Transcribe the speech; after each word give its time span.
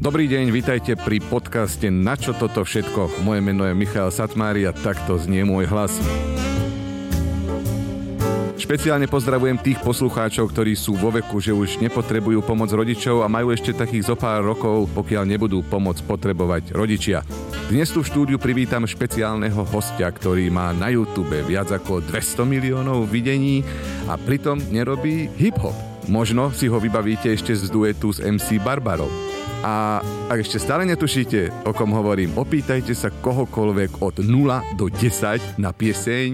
Dobrý 0.00 0.32
deň, 0.32 0.48
vítajte 0.48 0.96
pri 0.96 1.20
podcaste 1.20 1.92
Na 1.92 2.16
čo 2.16 2.32
toto 2.32 2.64
všetko. 2.64 3.20
Moje 3.20 3.44
meno 3.44 3.68
je 3.68 3.76
Michal 3.76 4.08
Satmári 4.08 4.64
a 4.64 4.72
takto 4.72 5.20
znie 5.20 5.44
môj 5.44 5.68
hlas. 5.68 5.92
Špeciálne 8.56 9.04
pozdravujem 9.04 9.60
tých 9.60 9.76
poslucháčov, 9.84 10.56
ktorí 10.56 10.72
sú 10.72 10.96
vo 10.96 11.12
veku, 11.12 11.36
že 11.44 11.52
už 11.52 11.84
nepotrebujú 11.84 12.40
pomoc 12.40 12.72
rodičov 12.72 13.20
a 13.20 13.28
majú 13.28 13.52
ešte 13.52 13.76
takých 13.76 14.08
zo 14.08 14.16
pár 14.16 14.40
rokov, 14.40 14.88
pokiaľ 14.96 15.36
nebudú 15.36 15.60
pomoc 15.68 16.00
potrebovať 16.00 16.72
rodičia. 16.72 17.20
Dnes 17.68 17.92
tu 17.92 18.00
v 18.00 18.08
štúdiu 18.08 18.40
privítam 18.40 18.88
špeciálneho 18.88 19.68
hostia, 19.68 20.08
ktorý 20.08 20.48
má 20.48 20.72
na 20.72 20.88
YouTube 20.88 21.44
viac 21.44 21.76
ako 21.76 22.00
200 22.08 22.48
miliónov 22.48 23.04
videní 23.04 23.60
a 24.08 24.16
pritom 24.16 24.64
nerobí 24.72 25.28
hip-hop. 25.36 25.76
Možno 26.08 26.56
si 26.56 26.72
ho 26.72 26.80
vybavíte 26.80 27.28
ešte 27.28 27.52
z 27.52 27.68
duetu 27.68 28.16
s 28.16 28.24
MC 28.24 28.56
Barbarou. 28.64 29.29
A 29.60 30.00
ak 30.32 30.40
ešte 30.40 30.56
stále 30.56 30.88
netušíte, 30.88 31.68
o 31.68 31.76
kom 31.76 31.92
hovorím, 31.92 32.32
opýtajte 32.40 32.96
sa 32.96 33.12
kohokoľvek 33.12 34.00
od 34.00 34.24
0 34.24 34.80
do 34.80 34.88
10 34.88 35.60
na 35.60 35.76
pieseň 35.76 36.32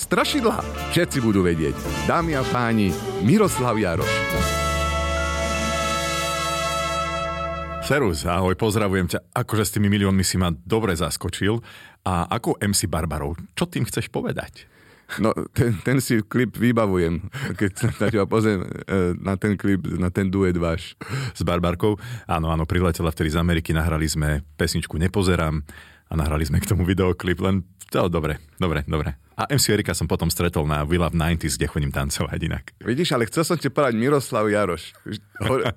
Strašidla. 0.00 0.64
Všetci 0.88 1.20
budú 1.20 1.44
vedieť. 1.44 1.76
Dámy 2.08 2.32
a 2.32 2.40
páni, 2.48 2.88
Miroslav 3.20 3.76
Jaroš. 3.76 4.08
Serus, 7.84 8.24
ahoj, 8.24 8.56
pozdravujem 8.56 9.04
ťa. 9.04 9.36
Akože 9.36 9.68
s 9.68 9.74
tými 9.76 9.92
miliónmi 9.92 10.24
si 10.24 10.40
ma 10.40 10.48
dobre 10.48 10.96
zaskočil. 10.96 11.60
A 12.08 12.24
ako 12.24 12.56
MC 12.56 12.88
Barbarov, 12.88 13.36
čo 13.52 13.68
tým 13.68 13.84
chceš 13.84 14.08
povedať? 14.08 14.71
No, 15.18 15.34
ten, 15.52 15.76
ten 15.82 15.98
si 16.00 16.22
klip 16.24 16.56
vybavujem, 16.56 17.28
keď 17.58 17.70
sa 17.74 17.88
na 18.00 18.06
teba 18.08 18.24
pozriem 18.24 18.64
e, 18.64 19.12
na 19.18 19.34
ten 19.36 19.58
klip, 19.58 19.84
na 19.98 20.08
ten 20.08 20.30
duet 20.32 20.56
váš. 20.56 20.94
S 21.36 21.42
Barbarkou? 21.44 21.98
Áno, 22.24 22.48
áno, 22.48 22.64
priletela 22.64 23.12
vtedy 23.12 23.34
z 23.34 23.40
Ameriky, 23.40 23.74
nahrali 23.76 24.08
sme 24.08 24.46
pesničku 24.56 24.96
Nepozerám 24.96 25.60
a 26.08 26.12
nahrali 26.16 26.44
sme 26.44 26.60
k 26.60 26.68
tomu 26.68 26.84
videoklip, 26.84 27.40
len 27.40 27.64
to 27.92 28.08
dobre, 28.08 28.40
dobre, 28.56 28.84
dobre. 28.88 29.20
A 29.36 29.48
MC 29.48 29.76
Erika 29.76 29.92
som 29.96 30.08
potom 30.08 30.28
stretol 30.28 30.64
na 30.68 30.84
We 30.84 31.00
Love 31.00 31.16
90s, 31.16 31.56
kde 31.56 31.68
chodím 31.68 31.92
tancovať 31.92 32.40
inak. 32.40 32.64
Vidíš, 32.84 33.16
ale 33.16 33.28
chcel 33.28 33.44
som 33.44 33.56
ti 33.56 33.72
povedať 33.72 33.96
Miroslav 33.96 34.44
Jaroš. 34.48 34.92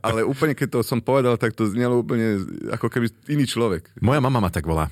Ale 0.04 0.28
úplne, 0.28 0.56
keď 0.56 0.80
to 0.80 0.80
som 0.84 1.00
povedal, 1.00 1.40
tak 1.40 1.56
to 1.56 1.68
znelo 1.68 2.04
úplne 2.04 2.44
ako 2.72 2.88
keby 2.92 3.12
iný 3.32 3.48
človek. 3.48 3.92
Moja 4.00 4.20
mama 4.20 4.44
ma 4.44 4.52
tak 4.52 4.68
volá. 4.68 4.92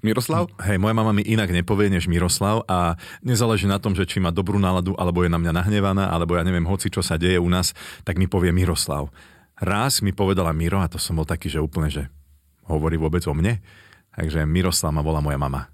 Miroslav? 0.00 0.48
Hej, 0.64 0.80
moja 0.80 0.96
mama 0.96 1.12
mi 1.12 1.20
inak 1.20 1.52
nepovie 1.52 1.92
než 1.92 2.08
Miroslav 2.08 2.64
a 2.64 2.96
nezáleží 3.20 3.68
na 3.68 3.76
tom, 3.76 3.92
že 3.92 4.08
či 4.08 4.16
má 4.16 4.32
dobrú 4.32 4.56
náladu, 4.56 4.96
alebo 4.96 5.20
je 5.20 5.30
na 5.30 5.36
mňa 5.36 5.52
nahnevaná, 5.52 6.08
alebo 6.08 6.40
ja 6.40 6.42
neviem, 6.44 6.64
hoci 6.64 6.88
čo 6.88 7.04
sa 7.04 7.20
deje 7.20 7.36
u 7.36 7.48
nás, 7.52 7.76
tak 8.08 8.16
mi 8.16 8.24
povie 8.24 8.48
Miroslav. 8.48 9.12
Raz 9.60 10.00
mi 10.00 10.16
povedala 10.16 10.56
Miro 10.56 10.80
a 10.80 10.88
to 10.88 10.96
som 10.96 11.20
bol 11.20 11.28
taký, 11.28 11.52
že 11.52 11.60
úplne, 11.60 11.92
že 11.92 12.08
hovorí 12.64 12.96
vôbec 12.96 13.20
o 13.28 13.36
mne. 13.36 13.60
Takže 14.16 14.48
Miroslav 14.48 14.96
ma 14.96 15.04
volá 15.04 15.20
moja 15.20 15.36
mama. 15.36 15.68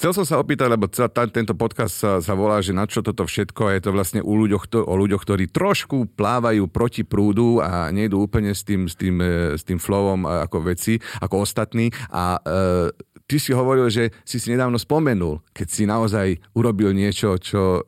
Chcel 0.00 0.16
som 0.16 0.24
sa 0.24 0.40
opýtať, 0.40 0.72
lebo 0.72 0.88
tento 1.28 1.52
podcast 1.52 1.92
sa, 1.92 2.24
sa 2.24 2.32
volá, 2.32 2.64
že 2.64 2.72
na 2.72 2.88
čo 2.88 3.04
toto 3.04 3.28
všetko 3.28 3.68
a 3.68 3.76
je 3.76 3.84
to 3.84 3.90
vlastne 3.92 4.20
u 4.24 4.32
ľuďoch, 4.32 4.64
to, 4.64 4.80
o 4.80 4.94
ľuďoch, 4.96 5.20
ktorí 5.20 5.52
trošku 5.52 6.16
plávajú 6.16 6.64
proti 6.72 7.04
prúdu 7.04 7.60
a 7.60 7.92
nejdú 7.92 8.24
úplne 8.24 8.56
s 8.56 8.64
tým, 8.64 8.88
s 8.88 8.96
tým, 8.96 9.20
e, 9.20 9.60
s 9.60 9.62
tým 9.68 9.76
flowom 9.76 10.24
ako 10.24 10.72
veci, 10.72 10.96
ako 11.20 11.44
ostatní 11.44 11.92
a 12.08 12.40
e, 12.40 12.96
ty 13.30 13.38
si 13.38 13.54
hovoril, 13.54 13.86
že 13.86 14.10
si 14.26 14.42
si 14.42 14.50
nedávno 14.50 14.74
spomenul, 14.74 15.38
keď 15.54 15.66
si 15.70 15.86
naozaj 15.86 16.34
urobil 16.58 16.90
niečo, 16.90 17.38
čo 17.38 17.78
e, 17.78 17.80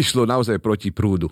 išlo 0.00 0.24
naozaj 0.24 0.56
proti 0.56 0.88
prúdu. 0.88 1.28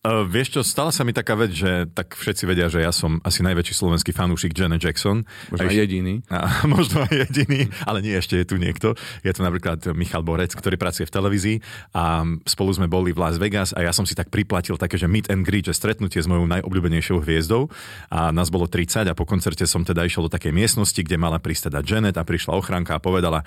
Uh, 0.00 0.24
vieš 0.24 0.56
čo, 0.56 0.60
stala 0.64 0.88
sa 0.96 1.04
mi 1.04 1.12
taká 1.12 1.36
vec, 1.36 1.52
že 1.52 1.84
tak 1.92 2.16
všetci 2.16 2.48
vedia, 2.48 2.72
že 2.72 2.80
ja 2.80 2.88
som 2.88 3.20
asi 3.20 3.44
najväčší 3.44 3.76
slovenský 3.76 4.16
fanúšik 4.16 4.56
Janet 4.56 4.80
Jackson. 4.80 5.28
Možno 5.52 5.68
aj 5.68 5.76
jediný. 5.76 6.24
A, 6.32 6.64
možno 6.64 7.04
aj 7.04 7.28
jediný, 7.28 7.68
ale 7.84 8.00
nie, 8.00 8.16
ešte 8.16 8.40
je 8.40 8.48
tu 8.48 8.56
niekto. 8.56 8.96
Je 9.20 9.28
to 9.28 9.44
napríklad 9.44 9.84
Michal 9.92 10.24
Borec, 10.24 10.56
ktorý 10.56 10.80
pracuje 10.80 11.04
v 11.04 11.12
televízii 11.12 11.56
a 11.92 12.24
spolu 12.48 12.72
sme 12.72 12.88
boli 12.88 13.12
v 13.12 13.20
Las 13.20 13.36
Vegas 13.36 13.76
a 13.76 13.84
ja 13.84 13.92
som 13.92 14.08
si 14.08 14.16
tak 14.16 14.32
priplatil 14.32 14.80
také, 14.80 14.96
že 14.96 15.04
meet 15.04 15.28
and 15.28 15.44
greet, 15.44 15.68
že 15.68 15.76
stretnutie 15.76 16.24
s 16.24 16.30
mojou 16.32 16.48
najobľúbenejšou 16.48 17.20
hviezdou 17.20 17.68
a 18.08 18.32
nás 18.32 18.48
bolo 18.48 18.64
30 18.72 19.04
a 19.04 19.12
po 19.12 19.28
koncerte 19.28 19.68
som 19.68 19.84
teda 19.84 20.08
išiel 20.08 20.24
do 20.24 20.32
takej 20.32 20.56
miestnosti, 20.56 20.96
kde 20.96 21.20
mala 21.20 21.36
prísť 21.36 21.68
teda 21.68 21.84
Janet 21.84 22.16
a 22.16 22.24
prišla 22.24 22.56
ochranka 22.56 22.96
a 22.96 23.04
povedala, 23.04 23.44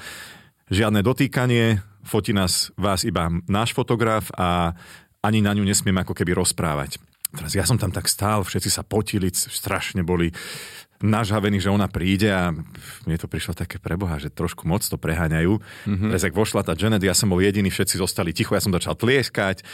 žiadne 0.70 1.02
dotýkanie, 1.02 1.82
fotí 2.04 2.36
nás 2.36 2.70
vás 2.76 3.08
iba 3.08 3.32
náš 3.48 3.72
fotograf 3.72 4.30
a 4.36 4.76
ani 5.24 5.40
na 5.40 5.56
ňu 5.56 5.64
nesmiem 5.64 5.96
ako 6.04 6.14
keby 6.14 6.36
rozprávať. 6.36 7.00
Teraz 7.34 7.58
ja 7.58 7.66
som 7.66 7.82
tam 7.82 7.90
tak 7.90 8.06
stál, 8.06 8.46
všetci 8.46 8.70
sa 8.70 8.86
potili, 8.86 9.34
strašne 9.34 10.06
boli 10.06 10.30
nažhavení, 11.04 11.60
že 11.60 11.74
ona 11.74 11.90
príde 11.92 12.32
a 12.32 12.54
mne 13.04 13.18
to 13.20 13.28
prišlo 13.28 13.58
také 13.58 13.82
preboha, 13.82 14.22
že 14.22 14.32
trošku 14.32 14.64
moc 14.64 14.86
to 14.86 14.96
preháňajú. 14.96 15.60
Mm-hmm. 15.60 16.10
Teraz, 16.14 16.24
ak 16.24 16.38
vošla 16.38 16.64
tá 16.64 16.78
Janet, 16.78 17.04
ja 17.04 17.12
som 17.12 17.28
bol 17.28 17.44
jediný, 17.44 17.68
všetci 17.68 18.00
zostali 18.00 18.32
ticho, 18.32 18.56
ja 18.56 18.64
som 18.64 18.72
začal 18.72 18.96
tlieskať 18.96 19.68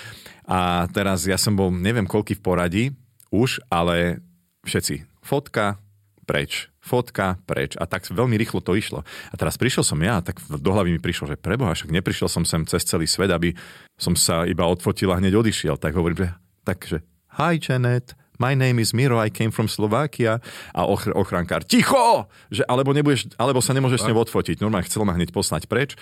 a 0.49 0.89
teraz 0.89 1.29
ja 1.29 1.37
som 1.37 1.53
bol 1.53 1.69
neviem 1.69 2.09
koľký 2.09 2.39
v 2.39 2.41
poradí 2.41 2.83
už, 3.29 3.61
ale 3.69 4.25
všetci 4.65 5.05
fotka, 5.21 5.77
preč, 6.25 6.73
fotka, 6.89 7.37
preč. 7.45 7.77
A 7.77 7.85
tak 7.85 8.09
veľmi 8.09 8.33
rýchlo 8.33 8.65
to 8.65 8.73
išlo. 8.73 9.05
A 9.29 9.35
teraz 9.37 9.61
prišiel 9.61 9.85
som 9.85 10.01
ja, 10.01 10.17
tak 10.25 10.41
do 10.49 10.71
hlavy 10.73 10.97
mi 10.97 11.01
prišlo, 11.01 11.29
že 11.29 11.37
preboha, 11.37 11.77
však 11.77 11.93
neprišiel 11.93 12.25
som 12.25 12.41
sem 12.41 12.65
cez 12.65 12.81
celý 12.89 13.05
svet, 13.05 13.29
aby 13.29 13.53
som 14.01 14.17
sa 14.17 14.49
iba 14.49 14.65
odfotil 14.65 15.13
a 15.13 15.21
hneď 15.21 15.37
odišiel. 15.37 15.77
Tak 15.77 15.93
hovorím, 15.93 16.25
že 16.25 16.27
takže 16.65 16.97
hi 17.37 17.61
Janet, 17.61 18.17
my 18.41 18.57
name 18.57 18.81
is 18.81 18.97
Miro, 18.97 19.21
I 19.21 19.29
came 19.29 19.53
from 19.53 19.69
Slovakia 19.69 20.41
a 20.73 20.81
ochr- 20.89 21.13
ochrankár, 21.13 21.61
ticho! 21.61 22.25
Že, 22.49 22.65
alebo, 22.65 22.95
nebudeš, 22.95 23.29
alebo 23.37 23.61
sa 23.61 23.77
nemôžeš 23.77 24.01
s 24.01 24.07
ňou 24.09 24.25
odfotiť. 24.25 24.63
Normálne 24.63 24.87
chcel 24.89 25.05
ma 25.05 25.13
hneď 25.13 25.29
poslať 25.29 25.69
preč. 25.69 25.93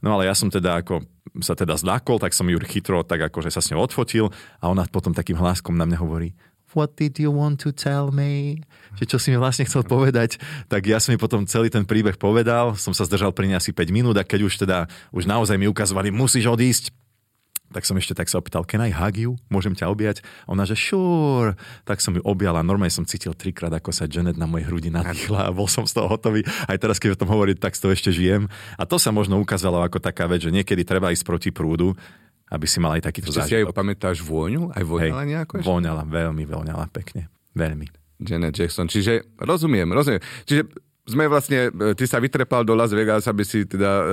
No 0.00 0.16
ale 0.16 0.28
ja 0.28 0.34
som 0.36 0.48
teda 0.48 0.80
ako 0.80 1.04
sa 1.44 1.52
teda 1.52 1.76
zdákol, 1.76 2.16
tak 2.16 2.32
som 2.32 2.48
ju 2.48 2.56
chytro 2.64 3.04
tak 3.04 3.20
ako, 3.20 3.44
že 3.44 3.52
sa 3.52 3.60
s 3.60 3.68
ňou 3.70 3.84
odfotil 3.84 4.32
a 4.58 4.72
ona 4.72 4.88
potom 4.88 5.12
takým 5.12 5.36
hláskom 5.36 5.76
na 5.76 5.84
mňa 5.84 5.98
hovorí, 6.00 6.32
what 6.74 6.96
did 6.96 7.18
you 7.18 7.30
want 7.30 7.62
to 7.62 7.74
tell 7.74 8.10
me? 8.14 8.62
Že 8.98 9.04
čo 9.06 9.18
si 9.18 9.28
mi 9.30 9.38
vlastne 9.38 9.66
chcel 9.66 9.86
povedať, 9.86 10.38
tak 10.66 10.86
ja 10.86 10.98
som 10.98 11.14
mi 11.14 11.18
potom 11.18 11.46
celý 11.46 11.70
ten 11.70 11.86
príbeh 11.86 12.18
povedal, 12.18 12.74
som 12.74 12.94
sa 12.94 13.06
zdržal 13.06 13.34
pri 13.34 13.50
nej 13.50 13.58
asi 13.58 13.70
5 13.70 13.90
minút 13.94 14.16
a 14.18 14.26
keď 14.26 14.40
už 14.46 14.54
teda, 14.66 14.90
už 15.14 15.26
naozaj 15.26 15.56
mi 15.58 15.70
ukazovali, 15.70 16.10
musíš 16.10 16.50
odísť, 16.50 16.94
tak 17.70 17.86
som 17.86 17.94
ešte 17.94 18.18
tak 18.18 18.26
sa 18.26 18.42
opýtal, 18.42 18.66
can 18.66 18.82
I 18.82 18.90
hug 18.90 19.14
you? 19.14 19.38
Môžem 19.46 19.78
ťa 19.78 19.86
objať? 19.94 20.26
A 20.46 20.58
ona, 20.58 20.66
že 20.66 20.74
sure. 20.74 21.54
Tak 21.86 22.02
som 22.02 22.18
ju 22.18 22.22
objal 22.26 22.58
a 22.58 22.66
normálne 22.66 22.90
som 22.90 23.06
cítil 23.06 23.30
trikrát, 23.30 23.70
ako 23.70 23.94
sa 23.94 24.10
Janet 24.10 24.34
na 24.34 24.50
mojej 24.50 24.66
hrudi 24.66 24.90
nadýchla 24.90 25.46
a 25.46 25.54
bol 25.54 25.70
som 25.70 25.86
z 25.86 25.94
toho 25.94 26.10
hotový. 26.10 26.42
Aj 26.66 26.74
teraz, 26.74 26.98
keď 26.98 27.14
o 27.14 27.20
tom 27.22 27.30
hovorím, 27.30 27.54
tak 27.54 27.78
z 27.78 27.86
toho 27.86 27.94
ešte 27.94 28.10
žijem. 28.10 28.50
A 28.74 28.82
to 28.90 28.98
sa 28.98 29.14
možno 29.14 29.38
ukázalo 29.38 29.86
ako 29.86 30.02
taká 30.02 30.26
vec, 30.26 30.42
že 30.42 30.50
niekedy 30.50 30.82
treba 30.82 31.14
ísť 31.14 31.22
proti 31.22 31.50
prúdu 31.54 31.94
aby 32.50 32.66
si 32.66 32.78
mal 32.82 32.98
aj 32.98 33.06
takýto 33.06 33.30
zážitok. 33.30 33.46
si 33.46 33.54
aj 33.62 33.64
pamätáš 33.70 34.18
vôňu? 34.26 34.74
Aj 34.74 34.82
voňala 34.82 35.22
Hej, 35.22 35.30
nejako? 35.30 35.52
Ešte? 35.62 35.68
Voňala, 35.70 36.02
veľmi 36.02 36.44
voňala 36.50 36.84
pekne. 36.90 37.30
Veľmi. 37.54 37.86
Janet 38.20 38.52
Jackson. 38.58 38.90
Čiže 38.90 39.38
rozumiem, 39.40 39.88
rozumiem. 39.88 40.20
Čiže 40.44 40.68
sme 41.08 41.26
vlastne, 41.26 41.72
e, 41.72 41.96
ty 41.96 42.04
sa 42.04 42.20
vytrepal 42.20 42.62
do 42.62 42.76
Las 42.76 42.92
Vegas, 42.92 43.26
aby 43.26 43.42
si 43.42 43.64
teda 43.64 43.90
e, 43.90 44.04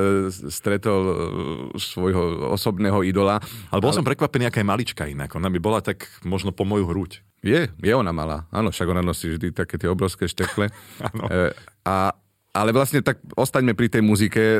stretol 0.49 1.01
e, 1.03 1.13
svojho 1.77 2.53
osobného 2.55 3.03
idola. 3.03 3.37
Ale 3.69 3.83
bol 3.83 3.91
ale... 3.91 3.97
som 4.01 4.07
prekvapený, 4.07 4.49
aká 4.49 4.63
je 4.63 4.67
malička 4.69 5.03
inak. 5.05 5.29
Ona 5.35 5.51
by 5.51 5.59
bola 5.61 5.79
tak 5.83 6.07
možno 6.25 6.55
po 6.55 6.63
moju 6.65 6.87
hruď. 6.89 7.21
Je, 7.45 7.69
je 7.69 7.93
ona 7.93 8.09
malá. 8.09 8.49
Áno, 8.49 8.73
však 8.73 8.87
ona 8.89 9.05
nosí 9.05 9.29
vždy 9.29 9.53
také 9.53 9.77
tie 9.77 9.91
obrovské 9.91 10.25
štekle. 10.25 10.73
e, 11.33 11.53
a 11.85 12.17
ale 12.57 12.73
vlastne 12.73 13.05
tak 13.05 13.21
ostaňme 13.37 13.77
pri 13.77 13.87
tej 13.93 14.01
muzike. 14.01 14.41
E, 14.41 14.59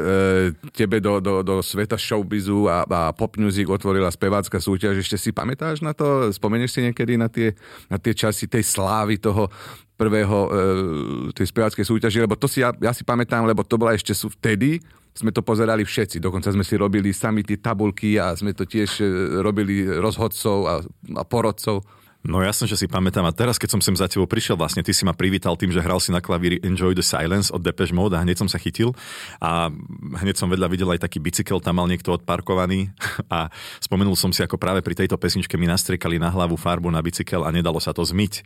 tebe 0.70 1.02
do, 1.02 1.18
do, 1.18 1.42
do 1.42 1.66
sveta 1.66 1.98
showbizu 1.98 2.70
a, 2.70 2.86
a 2.86 3.02
pop 3.10 3.34
music 3.42 3.66
otvorila 3.66 4.14
spevácka 4.14 4.62
súťaž. 4.62 5.02
Ešte 5.02 5.18
si 5.18 5.30
pamätáš 5.34 5.82
na 5.82 5.98
to? 5.98 6.30
Spomenieš 6.30 6.78
si 6.78 6.86
niekedy 6.86 7.18
na 7.18 7.26
tie, 7.26 7.58
na 7.90 7.98
tie 7.98 8.14
časy 8.14 8.46
tej 8.46 8.62
slávy 8.62 9.18
toho 9.18 9.50
prvého 9.98 10.38
e, 10.46 10.50
tej 11.34 11.50
speváckej 11.50 11.86
súťaže? 11.90 12.22
Lebo 12.22 12.38
to 12.38 12.46
si 12.46 12.62
ja, 12.62 12.70
ja 12.78 12.94
si 12.94 13.02
pamätám, 13.02 13.50
lebo 13.50 13.66
to 13.66 13.82
bola 13.82 13.98
ešte 13.98 14.14
sú 14.14 14.30
vtedy, 14.30 14.78
sme 15.18 15.34
to 15.34 15.42
pozerali 15.42 15.82
všetci. 15.82 16.22
Dokonca 16.22 16.54
sme 16.54 16.62
si 16.62 16.78
robili 16.78 17.10
sami 17.10 17.42
tie 17.42 17.58
tabulky 17.58 18.22
a 18.22 18.38
sme 18.38 18.54
to 18.54 18.70
tiež 18.70 19.02
e, 19.02 19.06
robili 19.42 19.90
rozhodcov 19.90 20.58
a, 20.70 20.76
a 21.18 21.24
porodcov. 21.26 21.82
No 22.28 22.44
jasne, 22.44 22.68
že 22.68 22.76
si 22.76 22.92
pamätám. 22.92 23.24
A 23.24 23.32
teraz, 23.32 23.56
keď 23.56 23.80
som 23.80 23.82
sem 23.82 23.96
za 23.96 24.12
tebou 24.12 24.28
prišiel, 24.28 24.60
vlastne 24.60 24.84
ty 24.84 24.92
si 24.92 25.08
ma 25.08 25.16
privítal 25.16 25.56
tým, 25.56 25.72
že 25.72 25.80
hral 25.80 26.04
si 26.04 26.12
na 26.12 26.20
klavíri 26.20 26.60
Enjoy 26.60 26.92
the 26.92 27.00
Silence 27.00 27.48
od 27.56 27.64
Depeche 27.64 27.96
Mode 27.96 28.20
a 28.20 28.24
hneď 28.28 28.44
som 28.44 28.52
sa 28.52 28.60
chytil. 28.60 28.92
A 29.40 29.72
hneď 30.20 30.36
som 30.36 30.52
vedľa 30.52 30.68
videl 30.68 30.92
aj 30.92 31.08
taký 31.08 31.24
bicykel, 31.24 31.64
tam 31.64 31.80
mal 31.80 31.88
niekto 31.88 32.12
odparkovaný. 32.12 32.92
A 33.32 33.48
spomenul 33.80 34.20
som 34.20 34.36
si, 34.36 34.44
ako 34.44 34.60
práve 34.60 34.84
pri 34.84 35.00
tejto 35.00 35.16
pesničke 35.16 35.56
mi 35.56 35.72
nastriekali 35.72 36.20
na 36.20 36.28
hlavu 36.28 36.60
farbu 36.60 36.92
na 36.92 37.00
bicykel 37.00 37.48
a 37.48 37.50
nedalo 37.52 37.80
sa 37.80 37.96
to 37.96 38.04
zmyť. 38.04 38.44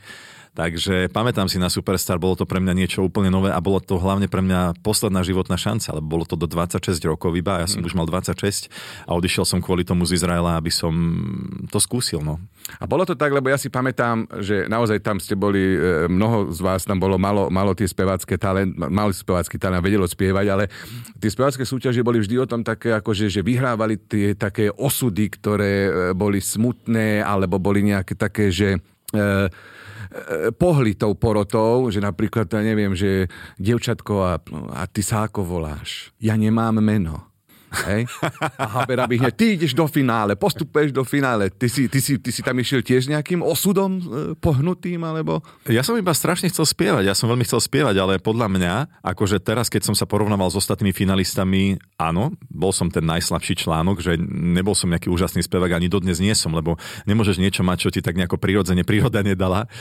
Takže 0.51 1.07
pamätám 1.15 1.47
si 1.47 1.55
na 1.55 1.71
Superstar, 1.71 2.19
bolo 2.19 2.35
to 2.35 2.43
pre 2.43 2.59
mňa 2.59 2.75
niečo 2.75 3.07
úplne 3.07 3.31
nové 3.31 3.55
a 3.55 3.63
bolo 3.63 3.79
to 3.79 3.95
hlavne 3.95 4.27
pre 4.27 4.43
mňa 4.43 4.83
posledná 4.83 5.23
životná 5.23 5.55
šanca, 5.55 5.95
lebo 5.95 6.19
bolo 6.19 6.27
to 6.27 6.35
do 6.35 6.43
26 6.43 6.99
rokov 7.07 7.31
iba, 7.39 7.63
ja 7.63 7.71
som 7.71 7.79
mm. 7.79 7.87
už 7.87 7.95
mal 7.95 8.03
26 8.03 8.67
a 9.07 9.15
odišiel 9.15 9.47
som 9.47 9.63
kvôli 9.63 9.87
tomu 9.87 10.03
z 10.03 10.19
Izraela, 10.19 10.59
aby 10.59 10.67
som 10.67 10.91
to 11.71 11.79
skúsil. 11.79 12.19
No. 12.19 12.35
A 12.79 12.83
bolo 12.83 13.07
to 13.07 13.15
tak, 13.15 13.31
lebo 13.31 13.47
ja 13.47 13.55
si 13.55 13.71
pamätám, 13.71 14.27
že 14.43 14.67
naozaj 14.67 14.99
tam 14.99 15.23
ste 15.23 15.39
boli, 15.39 15.71
e, 15.71 16.11
mnoho 16.11 16.51
z 16.51 16.59
vás 16.59 16.83
tam 16.83 16.99
bolo 16.99 17.15
malo, 17.15 17.47
malo 17.47 17.71
tie 17.71 17.87
spevácké 17.87 18.35
talent, 18.35 18.75
mali 18.75 19.15
spevácky 19.15 19.55
talent, 19.55 19.79
vedelo 19.79 20.03
spievať, 20.03 20.45
ale 20.51 20.67
tie 21.15 21.31
spevácké 21.31 21.63
súťaže 21.63 22.03
boli 22.03 22.19
vždy 22.19 22.35
o 22.43 22.49
tom 22.51 22.59
také, 22.59 22.91
akože, 22.99 23.31
že 23.31 23.39
vyhrávali 23.39 24.03
tie 24.03 24.35
také 24.35 24.67
osudy, 24.67 25.31
ktoré 25.31 25.73
e, 25.87 25.91
boli 26.11 26.43
smutné, 26.43 27.23
alebo 27.23 27.55
boli 27.55 27.87
nejaké 27.87 28.19
také, 28.19 28.51
že 28.51 28.83
pohli 30.59 30.91
tou 30.99 31.15
porotou, 31.15 31.87
že 31.87 32.03
napríklad, 32.03 32.51
ja 32.51 32.59
neviem, 32.59 32.91
že 32.91 33.31
dievčatko 33.55 34.13
a, 34.27 34.33
a 34.75 34.83
ty 34.91 34.99
sa 34.99 35.27
ako 35.31 35.47
voláš? 35.47 36.11
Ja 36.19 36.35
nemám 36.35 36.83
meno. 36.83 37.30
Hej? 37.71 38.03
A 38.59 38.67
Habera 38.67 39.07
by 39.07 39.15
hneď, 39.15 39.33
ty 39.33 39.45
ideš 39.55 39.71
do 39.71 39.87
finále, 39.87 40.35
postupuješ 40.35 40.91
do 40.91 41.07
finále. 41.07 41.47
Ty 41.47 41.71
si, 41.71 41.87
ty, 41.87 42.03
si, 42.03 42.19
ty 42.19 42.29
si 42.29 42.43
tam 42.43 42.59
išiel 42.59 42.83
tiež 42.83 43.07
nejakým 43.07 43.39
osudom 43.39 43.91
e, 43.97 44.03
pohnutým, 44.35 44.99
alebo? 44.99 45.39
Ja 45.71 45.79
som 45.79 45.95
iba 45.95 46.11
strašne 46.11 46.51
chcel 46.51 46.67
spievať, 46.67 47.07
ja 47.07 47.15
som 47.15 47.31
veľmi 47.31 47.47
chcel 47.47 47.63
spievať, 47.63 47.95
ale 47.95 48.13
podľa 48.19 48.51
mňa, 48.51 48.73
akože 48.99 49.39
teraz, 49.39 49.71
keď 49.71 49.87
som 49.87 49.95
sa 49.95 50.03
porovnával 50.03 50.51
s 50.51 50.59
ostatnými 50.59 50.91
finalistami, 50.91 51.79
áno, 51.95 52.35
bol 52.51 52.75
som 52.75 52.91
ten 52.91 53.07
najslabší 53.07 53.63
článok, 53.63 54.03
že 54.03 54.19
nebol 54.19 54.75
som 54.75 54.91
nejaký 54.91 55.07
úžasný 55.07 55.47
spevák, 55.47 55.71
ani 55.71 55.87
dodnes 55.87 56.19
nie 56.19 56.35
som, 56.35 56.51
lebo 56.51 56.75
nemôžeš 57.07 57.39
niečo 57.39 57.63
mať, 57.63 57.87
čo 57.87 57.89
ti 57.95 58.03
tak 58.03 58.19
nejako 58.19 58.35
prirodzene 58.35 58.83
príroda 58.89 59.23
nedala. 59.23 59.71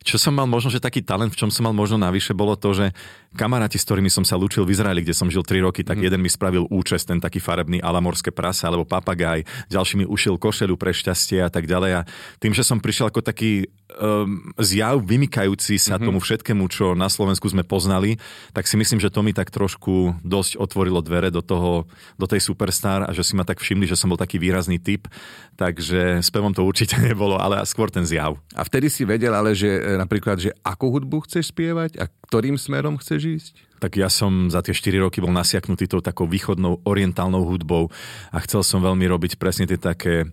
Čo 0.00 0.16
som 0.16 0.32
mal 0.32 0.48
možno, 0.48 0.72
že 0.72 0.80
taký 0.80 1.04
talent, 1.04 1.32
v 1.32 1.40
čom 1.44 1.52
som 1.52 1.68
mal 1.68 1.76
možno 1.76 2.00
navyše, 2.00 2.32
bolo 2.32 2.56
to, 2.56 2.72
že 2.72 2.96
kamaráti, 3.34 3.76
s 3.76 3.84
ktorými 3.84 4.06
som 4.06 4.22
sa 4.22 4.38
lúčil 4.38 4.62
v 4.62 4.72
Izraeli, 4.78 5.02
kde 5.02 5.16
som 5.16 5.26
žil 5.26 5.42
3 5.42 5.66
roky, 5.66 5.82
tak 5.82 5.98
mm. 5.98 6.04
jeden 6.06 6.20
mi 6.22 6.30
spravil 6.30 6.70
účest, 6.70 7.10
ten 7.10 7.18
taký 7.18 7.42
farebný 7.42 7.82
alamorské 7.82 8.30
prasa 8.30 8.70
alebo 8.70 8.86
papagaj, 8.86 9.42
ďalší 9.66 10.00
mi 10.00 10.06
ušiel 10.06 10.38
košelu 10.38 10.78
pre 10.78 10.94
šťastie 10.94 11.42
a 11.42 11.50
tak 11.50 11.66
ďalej. 11.66 11.90
A 11.98 12.06
tým, 12.38 12.54
že 12.54 12.62
som 12.62 12.78
prišiel 12.78 13.10
ako 13.10 13.26
taký 13.26 13.66
um, 13.98 14.54
zjav 14.62 15.02
vymykajúci 15.02 15.76
sa 15.76 15.98
mm-hmm. 15.98 16.06
tomu 16.06 16.18
všetkému, 16.22 16.64
čo 16.70 16.94
na 16.94 17.10
Slovensku 17.10 17.50
sme 17.50 17.66
poznali, 17.66 18.22
tak 18.54 18.70
si 18.70 18.78
myslím, 18.78 19.02
že 19.02 19.10
to 19.10 19.26
mi 19.26 19.34
tak 19.34 19.50
trošku 19.50 20.22
dosť 20.22 20.56
otvorilo 20.56 21.02
dvere 21.02 21.34
do 21.34 21.42
toho, 21.42 21.90
do 22.14 22.26
tej 22.30 22.38
superstar 22.38 23.04
a 23.04 23.10
že 23.10 23.26
si 23.26 23.34
ma 23.34 23.42
tak 23.42 23.58
všimli, 23.58 23.90
že 23.90 23.98
som 23.98 24.06
bol 24.06 24.20
taký 24.20 24.38
výrazný 24.38 24.78
typ. 24.78 25.10
Takže 25.58 26.24
s 26.24 26.30
pevom 26.30 26.54
to 26.54 26.62
určite 26.62 26.96
nebolo, 27.10 27.36
ale 27.36 27.58
skôr 27.66 27.90
ten 27.90 28.06
zjav. 28.06 28.38
A 28.54 28.62
vtedy 28.62 28.86
si 28.86 29.02
vedel 29.02 29.34
ale, 29.34 29.52
že 29.52 29.80
E, 29.80 29.96
napríklad, 29.96 30.36
že 30.38 30.54
akú 30.60 30.92
hudbu 30.92 31.24
chceš 31.26 31.50
spievať 31.50 31.98
a 31.98 32.06
ktorým 32.30 32.60
smerom 32.60 33.00
chceš 33.00 33.19
ísť? 33.24 33.54
Tak 33.80 33.96
ja 33.96 34.12
som 34.12 34.52
za 34.52 34.60
tie 34.60 34.76
4 34.76 35.00
roky 35.00 35.24
bol 35.24 35.32
nasiaknutý 35.32 35.88
tou 35.88 36.04
takou 36.04 36.28
východnou 36.28 36.84
orientálnou 36.84 37.48
hudbou 37.48 37.88
a 38.28 38.38
chcel 38.44 38.60
som 38.60 38.84
veľmi 38.84 39.08
robiť 39.08 39.40
presne 39.40 39.64
tie 39.64 39.80
také 39.80 40.28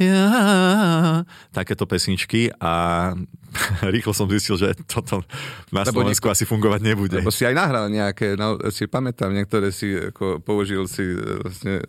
ja, 0.00 1.20
takéto 1.52 1.84
pesničky 1.84 2.48
a 2.56 3.12
rýchlo 3.94 4.16
som 4.16 4.24
zistil, 4.28 4.56
že 4.56 4.72
toto 4.88 5.20
na 5.68 5.84
lebo 5.84 6.00
Slovensku 6.00 6.28
nieko, 6.28 6.32
asi 6.32 6.44
fungovať 6.48 6.80
nebude. 6.80 7.20
Lebo 7.20 7.28
si 7.28 7.44
aj 7.44 7.52
nahral 7.52 7.92
nejaké, 7.92 8.40
no 8.40 8.56
si 8.72 8.88
pamätám, 8.88 9.36
niektoré 9.36 9.68
si 9.68 9.92
ako 9.92 10.40
použil 10.40 10.88
si 10.88 11.04
e, 11.04 11.44
vlastne 11.44 11.84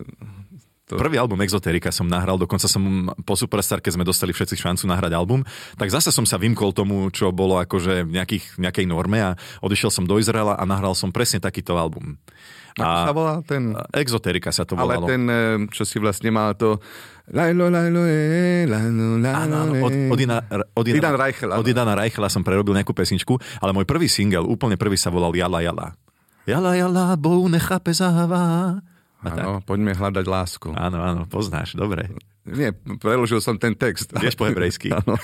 to... 0.84 1.00
Prvý 1.00 1.16
album 1.16 1.40
Exoterika 1.40 1.88
som 1.88 2.04
nahral, 2.04 2.36
dokonca 2.36 2.68
som 2.68 3.08
po 3.24 3.34
Superstar, 3.34 3.80
keď 3.80 3.96
sme 3.96 4.04
dostali 4.04 4.36
všetci 4.36 4.60
šancu 4.60 4.84
nahrať 4.84 5.12
album, 5.16 5.40
tak 5.80 5.88
zase 5.88 6.12
som 6.12 6.28
sa 6.28 6.36
vymkol 6.36 6.76
tomu, 6.76 7.08
čo 7.08 7.32
bolo 7.32 7.56
akože 7.56 8.04
v 8.04 8.12
nejakých, 8.12 8.60
nejakej 8.60 8.86
norme 8.88 9.18
a 9.20 9.30
odišiel 9.64 9.88
som 9.88 10.04
do 10.04 10.20
Izraela 10.20 10.60
a 10.60 10.64
nahral 10.68 10.92
som 10.92 11.08
presne 11.08 11.40
takýto 11.40 11.76
album. 11.80 12.20
Ako 12.74 12.84
a 12.84 13.06
sa 13.06 13.14
volá 13.14 13.34
ten? 13.46 13.70
Exoterika 13.94 14.50
sa 14.50 14.66
to 14.66 14.74
volalo. 14.74 15.06
Ale 15.06 15.10
ten, 15.14 15.22
eh, 15.30 15.56
čo 15.70 15.86
si 15.86 16.02
vlastne 16.02 16.34
mal 16.34 16.58
to... 16.58 16.82
Lajlo, 17.24 17.72
lajlo, 17.72 18.04
e, 18.04 18.68
lajlo, 18.68 19.16
lajlo, 19.16 19.56
áno, 19.56 19.58
od, 19.80 19.92
od, 20.12 20.18
Ina, 20.20 20.44
od, 20.76 20.84
Ina, 20.84 20.96
Idan 21.00 21.16
Reichela. 21.16 21.56
Od 21.56 21.64
Idana 21.64 21.96
Reichela 21.96 22.28
som 22.28 22.44
prerobil 22.44 22.76
nejakú 22.76 22.92
pesničku, 22.92 23.40
ale 23.64 23.72
môj 23.72 23.88
prvý 23.88 24.12
single, 24.12 24.44
úplne 24.44 24.76
prvý 24.76 25.00
sa 25.00 25.08
volal 25.08 25.32
Jala 25.32 25.64
Jala. 25.64 25.96
Jala 26.44 26.76
Jala, 26.76 27.16
bou 27.16 27.48
nechápe 27.48 27.96
zahava. 27.96 28.76
Áno, 29.24 29.64
poďme 29.64 29.96
hľadať 29.96 30.26
lásku. 30.28 30.68
Áno, 30.76 30.98
áno, 31.00 31.22
poznáš, 31.24 31.72
dobre. 31.72 32.12
Nie, 32.44 32.76
preložil 33.00 33.40
som 33.40 33.56
ten 33.56 33.72
text. 33.72 34.12
Vieš 34.12 34.36
po 34.36 34.44
hebrejsky. 34.44 34.92
Áno. 35.00 35.16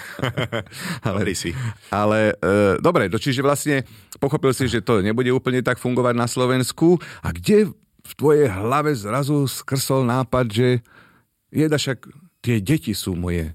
ale, 1.09 1.21
si. 1.37 1.53
Ale 1.93 2.33
e, 2.41 2.81
dobre, 2.81 3.13
čiže 3.13 3.45
vlastne 3.45 3.85
pochopil 4.17 4.57
si, 4.57 4.65
že 4.73 4.81
to 4.81 5.05
nebude 5.05 5.29
úplne 5.29 5.61
tak 5.61 5.77
fungovať 5.77 6.15
na 6.17 6.25
Slovensku. 6.25 6.97
A 7.21 7.29
kde 7.37 7.69
v 8.01 8.13
tvojej 8.17 8.49
hlave 8.49 8.97
zrazu 8.97 9.45
skrsol 9.45 10.09
nápad, 10.09 10.49
že 10.49 10.69
jeda 11.53 11.77
však 11.77 12.09
tie 12.41 12.57
deti 12.65 12.97
sú 12.97 13.13
moje 13.13 13.53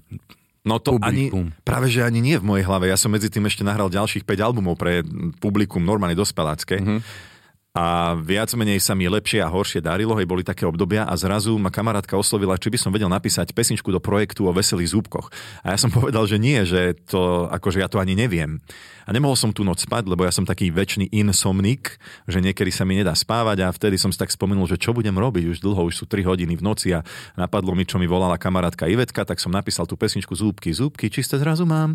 No 0.66 0.82
to 0.82 0.98
publikum. 0.98 1.54
ani, 1.54 1.62
práve 1.62 1.86
že 1.86 2.02
ani 2.02 2.18
nie 2.18 2.42
v 2.42 2.46
mojej 2.46 2.66
hlave. 2.66 2.90
Ja 2.90 2.98
som 2.98 3.14
medzi 3.14 3.30
tým 3.30 3.46
ešte 3.46 3.62
nahral 3.62 3.86
ďalších 3.86 4.26
5 4.26 4.46
albumov 4.50 4.74
pre 4.74 5.06
publikum 5.38 5.78
normálne 5.78 6.18
dospelácké. 6.18 6.82
Mm-hmm 6.82 7.34
a 7.76 8.16
viac 8.16 8.48
menej 8.56 8.80
sa 8.80 8.96
mi 8.96 9.04
lepšie 9.04 9.44
a 9.44 9.52
horšie 9.52 9.84
darilo, 9.84 10.16
hej, 10.16 10.24
boli 10.24 10.40
také 10.40 10.64
obdobia 10.64 11.04
a 11.04 11.12
zrazu 11.12 11.52
ma 11.60 11.68
kamarátka 11.68 12.16
oslovila, 12.16 12.56
či 12.56 12.72
by 12.72 12.80
som 12.80 12.88
vedel 12.88 13.12
napísať 13.12 13.52
pesničku 13.52 13.92
do 13.92 14.00
projektu 14.00 14.48
o 14.48 14.56
veselých 14.56 14.96
zúbkoch. 14.96 15.28
A 15.60 15.76
ja 15.76 15.78
som 15.78 15.92
povedal, 15.96 16.24
že 16.24 16.40
nie, 16.40 16.64
že 16.64 16.96
to, 17.04 17.52
akože 17.52 17.84
ja 17.84 17.88
to 17.92 18.00
ani 18.00 18.16
neviem. 18.16 18.64
A 19.04 19.12
nemohol 19.12 19.36
som 19.36 19.52
tú 19.52 19.60
noc 19.60 19.84
spať, 19.84 20.08
lebo 20.08 20.24
ja 20.24 20.32
som 20.32 20.48
taký 20.48 20.72
väčší 20.72 21.12
insomnik, 21.12 22.00
že 22.24 22.40
niekedy 22.40 22.72
sa 22.72 22.88
mi 22.88 22.96
nedá 22.96 23.12
spávať 23.12 23.68
a 23.68 23.68
vtedy 23.68 24.00
som 24.00 24.08
si 24.08 24.16
tak 24.16 24.32
spomenul, 24.32 24.64
že 24.64 24.80
čo 24.80 24.96
budem 24.96 25.12
robiť, 25.12 25.52
už 25.52 25.60
dlho, 25.60 25.92
už 25.92 26.00
sú 26.00 26.04
3 26.08 26.24
hodiny 26.24 26.56
v 26.56 26.64
noci 26.64 26.96
a 26.96 27.04
napadlo 27.36 27.76
mi, 27.76 27.84
čo 27.84 28.00
mi 28.00 28.08
volala 28.08 28.40
kamarátka 28.40 28.88
Ivetka, 28.88 29.28
tak 29.28 29.36
som 29.36 29.52
napísal 29.52 29.84
tú 29.84 30.00
pesničku 30.00 30.32
Zúbky, 30.32 30.72
zúbky, 30.72 31.12
čisté 31.12 31.36
zrazu 31.36 31.68
mám 31.68 31.92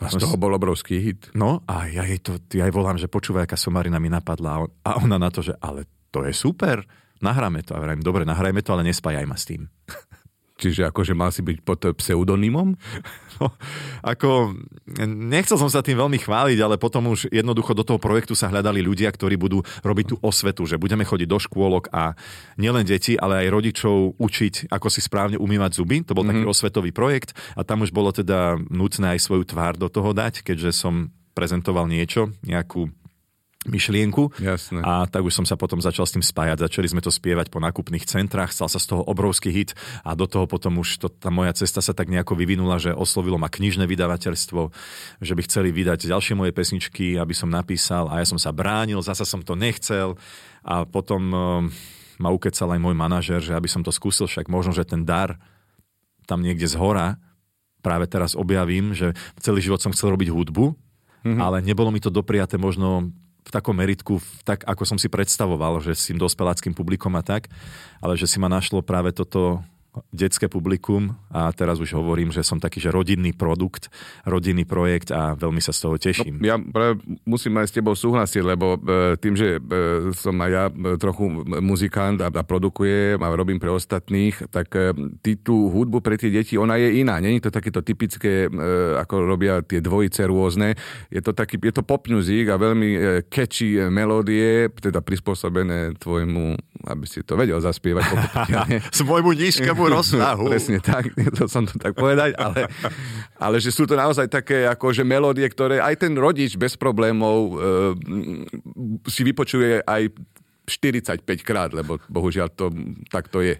a 0.00 0.08
z 0.08 0.16
toho 0.16 0.40
bol 0.40 0.56
obrovský 0.56 0.96
hit. 0.98 1.28
No 1.36 1.60
a 1.68 1.84
ja 1.92 2.08
jej 2.08 2.18
to, 2.24 2.40
ja 2.56 2.64
jej 2.64 2.74
volám, 2.74 2.96
že 2.96 3.06
počúvaj, 3.06 3.44
aká 3.44 3.60
somarina 3.60 4.00
mi 4.00 4.08
napadla 4.08 4.64
a 4.64 4.90
ona 4.96 5.20
na 5.20 5.28
to, 5.28 5.44
že 5.44 5.52
ale 5.60 5.84
to 6.08 6.24
je 6.24 6.32
super, 6.32 6.82
nahráme 7.20 7.60
to. 7.62 7.76
A 7.76 7.84
vrajím, 7.84 8.00
dobre, 8.00 8.24
nahrajme 8.24 8.64
to, 8.64 8.72
ale 8.72 8.88
nespájaj 8.88 9.28
ma 9.28 9.36
s 9.36 9.44
tým. 9.44 9.68
Čiže 10.60 10.92
akože 10.92 11.16
mal 11.16 11.32
si 11.32 11.40
byť 11.40 11.56
pod 11.64 11.80
pseudonymom? 11.96 12.76
No, 13.40 13.56
ako, 14.04 14.52
nechcel 15.08 15.56
som 15.56 15.72
sa 15.72 15.80
tým 15.80 15.96
veľmi 15.96 16.20
chváliť, 16.20 16.60
ale 16.60 16.76
potom 16.76 17.08
už 17.08 17.32
jednoducho 17.32 17.72
do 17.72 17.80
toho 17.80 17.96
projektu 17.96 18.36
sa 18.36 18.52
hľadali 18.52 18.84
ľudia, 18.84 19.08
ktorí 19.08 19.40
budú 19.40 19.64
robiť 19.80 20.12
tú 20.12 20.16
osvetu, 20.20 20.68
že 20.68 20.76
budeme 20.76 21.08
chodiť 21.08 21.24
do 21.24 21.40
škôlok 21.40 21.88
a 21.88 22.12
nielen 22.60 22.84
deti, 22.84 23.16
ale 23.16 23.48
aj 23.48 23.48
rodičov 23.48 24.20
učiť, 24.20 24.68
ako 24.68 24.92
si 24.92 25.00
správne 25.00 25.40
umývať 25.40 25.80
zuby. 25.80 26.04
To 26.04 26.12
bol 26.12 26.20
mm-hmm. 26.20 26.36
taký 26.36 26.44
mhm. 26.44 26.52
osvetový 26.52 26.90
projekt 26.92 27.32
a 27.56 27.64
tam 27.64 27.80
už 27.80 27.96
bolo 27.96 28.12
teda 28.12 28.60
nutné 28.68 29.16
aj 29.16 29.24
svoju 29.24 29.48
tvár 29.48 29.80
do 29.80 29.88
toho 29.88 30.12
dať, 30.12 30.44
keďže 30.44 30.76
som 30.76 31.08
prezentoval 31.32 31.88
niečo, 31.88 32.36
nejakú 32.44 32.92
myšlienku. 33.68 34.32
Jasné. 34.40 34.80
A 34.80 35.04
tak 35.04 35.20
už 35.20 35.36
som 35.36 35.44
sa 35.44 35.52
potom 35.52 35.84
začal 35.84 36.08
s 36.08 36.16
tým 36.16 36.24
spájať. 36.24 36.64
Začali 36.64 36.88
sme 36.88 37.04
to 37.04 37.12
spievať 37.12 37.52
po 37.52 37.60
nákupných 37.60 38.08
centrách, 38.08 38.56
stal 38.56 38.72
sa 38.72 38.80
z 38.80 38.96
toho 38.96 39.04
obrovský 39.04 39.52
hit 39.52 39.76
a 40.00 40.16
do 40.16 40.24
toho 40.24 40.48
potom 40.48 40.80
už 40.80 40.96
to, 40.96 41.12
tá 41.12 41.28
moja 41.28 41.52
cesta 41.52 41.84
sa 41.84 41.92
tak 41.92 42.08
nejako 42.08 42.40
vyvinula, 42.40 42.80
že 42.80 42.96
oslovilo 42.96 43.36
ma 43.36 43.52
knižné 43.52 43.84
vydavateľstvo, 43.84 44.72
že 45.20 45.32
by 45.36 45.42
chceli 45.44 45.76
vydať 45.76 46.08
ďalšie 46.08 46.40
moje 46.40 46.56
pesničky, 46.56 47.20
aby 47.20 47.36
som 47.36 47.52
napísal 47.52 48.08
a 48.08 48.24
ja 48.24 48.26
som 48.26 48.40
sa 48.40 48.48
bránil, 48.48 49.04
zasa 49.04 49.28
som 49.28 49.44
to 49.44 49.52
nechcel 49.52 50.16
a 50.64 50.88
potom 50.88 51.22
uh, 51.28 51.60
ma 52.16 52.28
ukecal 52.32 52.72
aj 52.72 52.80
môj 52.80 52.96
manažer, 52.96 53.44
že 53.44 53.52
aby 53.52 53.68
som 53.68 53.84
to 53.84 53.92
skúsil, 53.92 54.24
však 54.24 54.48
možno, 54.48 54.72
že 54.72 54.88
ten 54.88 55.04
dar 55.04 55.36
tam 56.24 56.40
niekde 56.40 56.64
z 56.64 56.80
hora 56.80 57.20
práve 57.84 58.08
teraz 58.08 58.32
objavím, 58.32 58.96
že 58.96 59.12
celý 59.40 59.60
život 59.64 59.84
som 59.84 59.92
chcel 59.92 60.16
robiť 60.16 60.32
hudbu, 60.32 60.64
mm-hmm. 60.72 61.40
ale 61.40 61.64
nebolo 61.64 61.88
mi 61.92 62.00
to 62.00 62.12
dopriaté 62.12 62.60
možno 62.60 63.12
v 63.40 63.50
takom 63.50 63.72
meritku, 63.74 64.20
tak 64.44 64.62
ako 64.68 64.82
som 64.84 64.98
si 65.00 65.08
predstavoval, 65.08 65.80
že 65.80 65.96
s 65.96 66.12
tým 66.12 66.20
dospeláckým 66.20 66.76
publikom 66.76 67.12
a 67.16 67.22
tak, 67.24 67.48
ale 67.98 68.14
že 68.14 68.28
si 68.28 68.36
ma 68.36 68.52
našlo 68.52 68.84
práve 68.84 69.10
toto 69.16 69.64
detské 70.14 70.46
publikum 70.46 71.18
a 71.34 71.50
teraz 71.50 71.82
už 71.82 71.98
hovorím, 71.98 72.30
že 72.30 72.46
som 72.46 72.62
taký, 72.62 72.78
že 72.78 72.94
rodinný 72.94 73.34
produkt, 73.34 73.90
rodinný 74.22 74.62
projekt 74.62 75.10
a 75.10 75.34
veľmi 75.34 75.58
sa 75.58 75.74
z 75.74 75.80
toho 75.82 75.96
teším. 75.98 76.38
No, 76.38 76.46
ja 76.46 76.56
musím 77.26 77.58
aj 77.58 77.70
s 77.70 77.74
tebou 77.74 77.94
súhlasiť, 77.98 78.42
lebo 78.42 78.78
e, 78.78 79.18
tým, 79.18 79.34
že 79.34 79.58
e, 79.58 79.60
som 80.14 80.34
aj 80.38 80.50
ja 80.50 80.64
e, 80.70 80.94
trochu 80.94 81.26
muzikant 81.58 82.22
a, 82.22 82.30
a 82.30 82.42
produkujem 82.46 83.18
a 83.18 83.34
robím 83.34 83.58
pre 83.58 83.70
ostatných, 83.70 84.50
tak 84.54 84.70
ty 85.22 85.38
tú 85.38 85.70
hudbu 85.70 85.98
pre 86.02 86.14
tie 86.14 86.30
deti, 86.30 86.54
ona 86.54 86.78
je 86.78 87.02
iná. 87.02 87.18
Není 87.18 87.42
to 87.42 87.50
takéto 87.50 87.82
typické, 87.82 88.46
ako 88.98 89.26
robia 89.26 89.62
tie 89.66 89.82
dvojice 89.82 90.26
rôzne. 90.26 90.78
Je 91.10 91.18
to, 91.22 91.34
taký, 91.34 91.58
je 91.58 91.74
to 91.74 91.82
pop 91.82 92.06
music 92.06 92.46
a 92.50 92.60
veľmi 92.60 93.22
catchy 93.26 93.90
melódie, 93.90 94.70
teda 94.78 95.02
prispôsobené 95.02 95.98
tvojmu 95.98 96.69
aby 96.88 97.04
si 97.04 97.20
to 97.20 97.36
vedel 97.36 97.60
zaspievať. 97.60 98.04
S 98.88 99.00
môjmu 99.08 99.36
nízkemu 99.36 99.82
rozsahu. 99.92 100.48
Presne 100.52 100.80
tak, 100.80 101.12
to 101.12 101.44
som 101.50 101.68
to 101.68 101.76
tak 101.76 101.92
povedať, 101.92 102.32
ale, 102.40 102.68
ale 103.36 103.56
že 103.60 103.68
sú 103.68 103.84
to 103.84 103.98
naozaj 103.98 104.28
také 104.30 104.64
akože 104.64 105.04
melódie, 105.04 105.44
ktoré 105.44 105.80
aj 105.80 106.06
ten 106.06 106.16
rodič 106.16 106.56
bez 106.56 106.80
problémov 106.80 107.36
e, 107.36 107.54
si 109.08 109.22
vypočuje 109.26 109.84
aj 109.84 110.08
45 110.70 111.26
krát, 111.42 111.70
lebo 111.74 111.98
bohužiaľ 112.06 112.48
to 112.54 112.70
tak 113.10 113.26
to 113.26 113.42
je. 113.42 113.58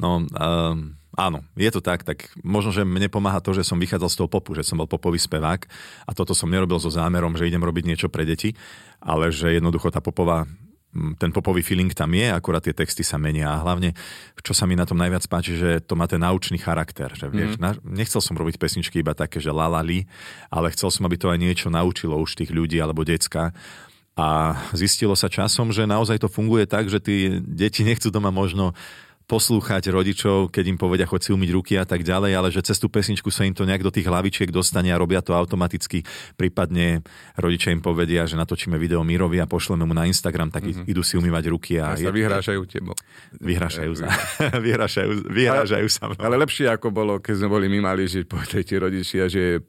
No, 0.00 0.24
um, 0.24 0.96
áno, 1.16 1.44
je 1.56 1.70
to 1.72 1.80
tak, 1.84 2.04
tak 2.04 2.32
možno, 2.40 2.72
že 2.72 2.88
mne 2.88 3.08
pomáha 3.12 3.40
to, 3.40 3.52
že 3.52 3.64
som 3.64 3.80
vychádzal 3.80 4.10
z 4.12 4.18
toho 4.20 4.28
popu, 4.28 4.56
že 4.56 4.64
som 4.64 4.80
bol 4.80 4.88
popový 4.88 5.20
spevák 5.20 5.60
a 6.08 6.10
toto 6.12 6.32
som 6.36 6.48
nerobil 6.48 6.80
so 6.80 6.92
zámerom, 6.92 7.36
že 7.36 7.48
idem 7.48 7.60
robiť 7.60 7.84
niečo 7.84 8.08
pre 8.08 8.24
deti, 8.24 8.56
ale 9.00 9.32
že 9.32 9.56
jednoducho 9.56 9.92
tá 9.92 10.00
popová 10.00 10.48
ten 10.90 11.30
popový 11.30 11.62
feeling 11.62 11.94
tam 11.94 12.10
je, 12.10 12.26
akurát 12.26 12.58
tie 12.58 12.74
texty 12.74 13.06
sa 13.06 13.14
menia 13.14 13.46
a 13.46 13.62
hlavne, 13.62 13.94
čo 14.42 14.50
sa 14.50 14.66
mi 14.66 14.74
na 14.74 14.82
tom 14.82 14.98
najviac 14.98 15.22
páči, 15.30 15.54
že 15.54 15.78
to 15.86 15.94
má 15.94 16.10
ten 16.10 16.18
naučný 16.18 16.58
charakter. 16.58 17.14
Že 17.14 17.30
vieš, 17.30 17.52
mm. 17.56 17.62
na, 17.62 17.70
nechcel 17.86 18.18
som 18.18 18.34
robiť 18.34 18.58
pesničky 18.58 18.98
iba 18.98 19.14
také, 19.14 19.38
že 19.38 19.54
lalali, 19.54 20.10
ale 20.50 20.74
chcel 20.74 20.90
som, 20.90 21.06
aby 21.06 21.14
to 21.14 21.30
aj 21.30 21.38
niečo 21.38 21.68
naučilo 21.70 22.18
už 22.18 22.34
tých 22.34 22.50
ľudí 22.50 22.82
alebo 22.82 23.06
decka. 23.06 23.54
A 24.18 24.58
zistilo 24.74 25.14
sa 25.14 25.30
časom, 25.30 25.70
že 25.70 25.86
naozaj 25.86 26.26
to 26.26 26.28
funguje 26.28 26.66
tak, 26.66 26.90
že 26.90 26.98
tí 26.98 27.38
deti 27.38 27.86
nechcú 27.88 28.10
doma 28.10 28.34
možno 28.34 28.74
poslúchať 29.30 29.94
rodičov, 29.94 30.50
keď 30.50 30.64
im 30.74 30.78
povedia, 30.80 31.06
choď 31.06 31.20
si 31.22 31.30
umyť 31.30 31.50
ruky 31.54 31.72
a 31.78 31.86
tak 31.86 32.02
ďalej, 32.02 32.34
ale 32.34 32.48
že 32.50 32.66
cez 32.66 32.82
tú 32.82 32.90
pesničku 32.90 33.30
sa 33.30 33.46
im 33.46 33.54
to 33.54 33.62
nejak 33.62 33.86
do 33.86 33.94
tých 33.94 34.10
hlavičiek 34.10 34.50
dostane 34.50 34.90
a 34.90 34.98
robia 34.98 35.22
to 35.22 35.38
automaticky. 35.38 36.02
Prípadne 36.34 37.06
rodičia 37.38 37.70
im 37.70 37.78
povedia, 37.78 38.26
že 38.26 38.34
natočíme 38.34 38.74
video 38.74 39.06
Mirovi 39.06 39.38
a 39.38 39.46
pošleme 39.46 39.86
mu 39.86 39.94
na 39.94 40.10
Instagram, 40.10 40.50
tak 40.50 40.66
mm-hmm. 40.66 40.90
idú 40.90 41.06
si 41.06 41.14
umývať 41.14 41.54
ruky. 41.54 41.78
A, 41.78 41.94
a 41.94 42.00
sa 42.00 42.10
vyhrášajú 42.10 42.62
tebo. 42.66 42.98
Vyhrášajú 43.38 43.92
sa. 43.94 44.10
vyhrášajú, 44.66 45.10
vyhrášajú 45.30 45.88
sa. 45.88 46.10
Ale 46.18 46.34
lepšie 46.42 46.66
ako 46.66 46.90
bolo, 46.90 47.22
keď 47.22 47.46
sme 47.46 47.48
boli 47.54 47.66
my 47.70 47.86
mali, 47.86 48.10
že 48.10 48.26
povedali 48.26 48.66
ti 48.66 48.74
rodičia, 48.74 49.30
že 49.30 49.62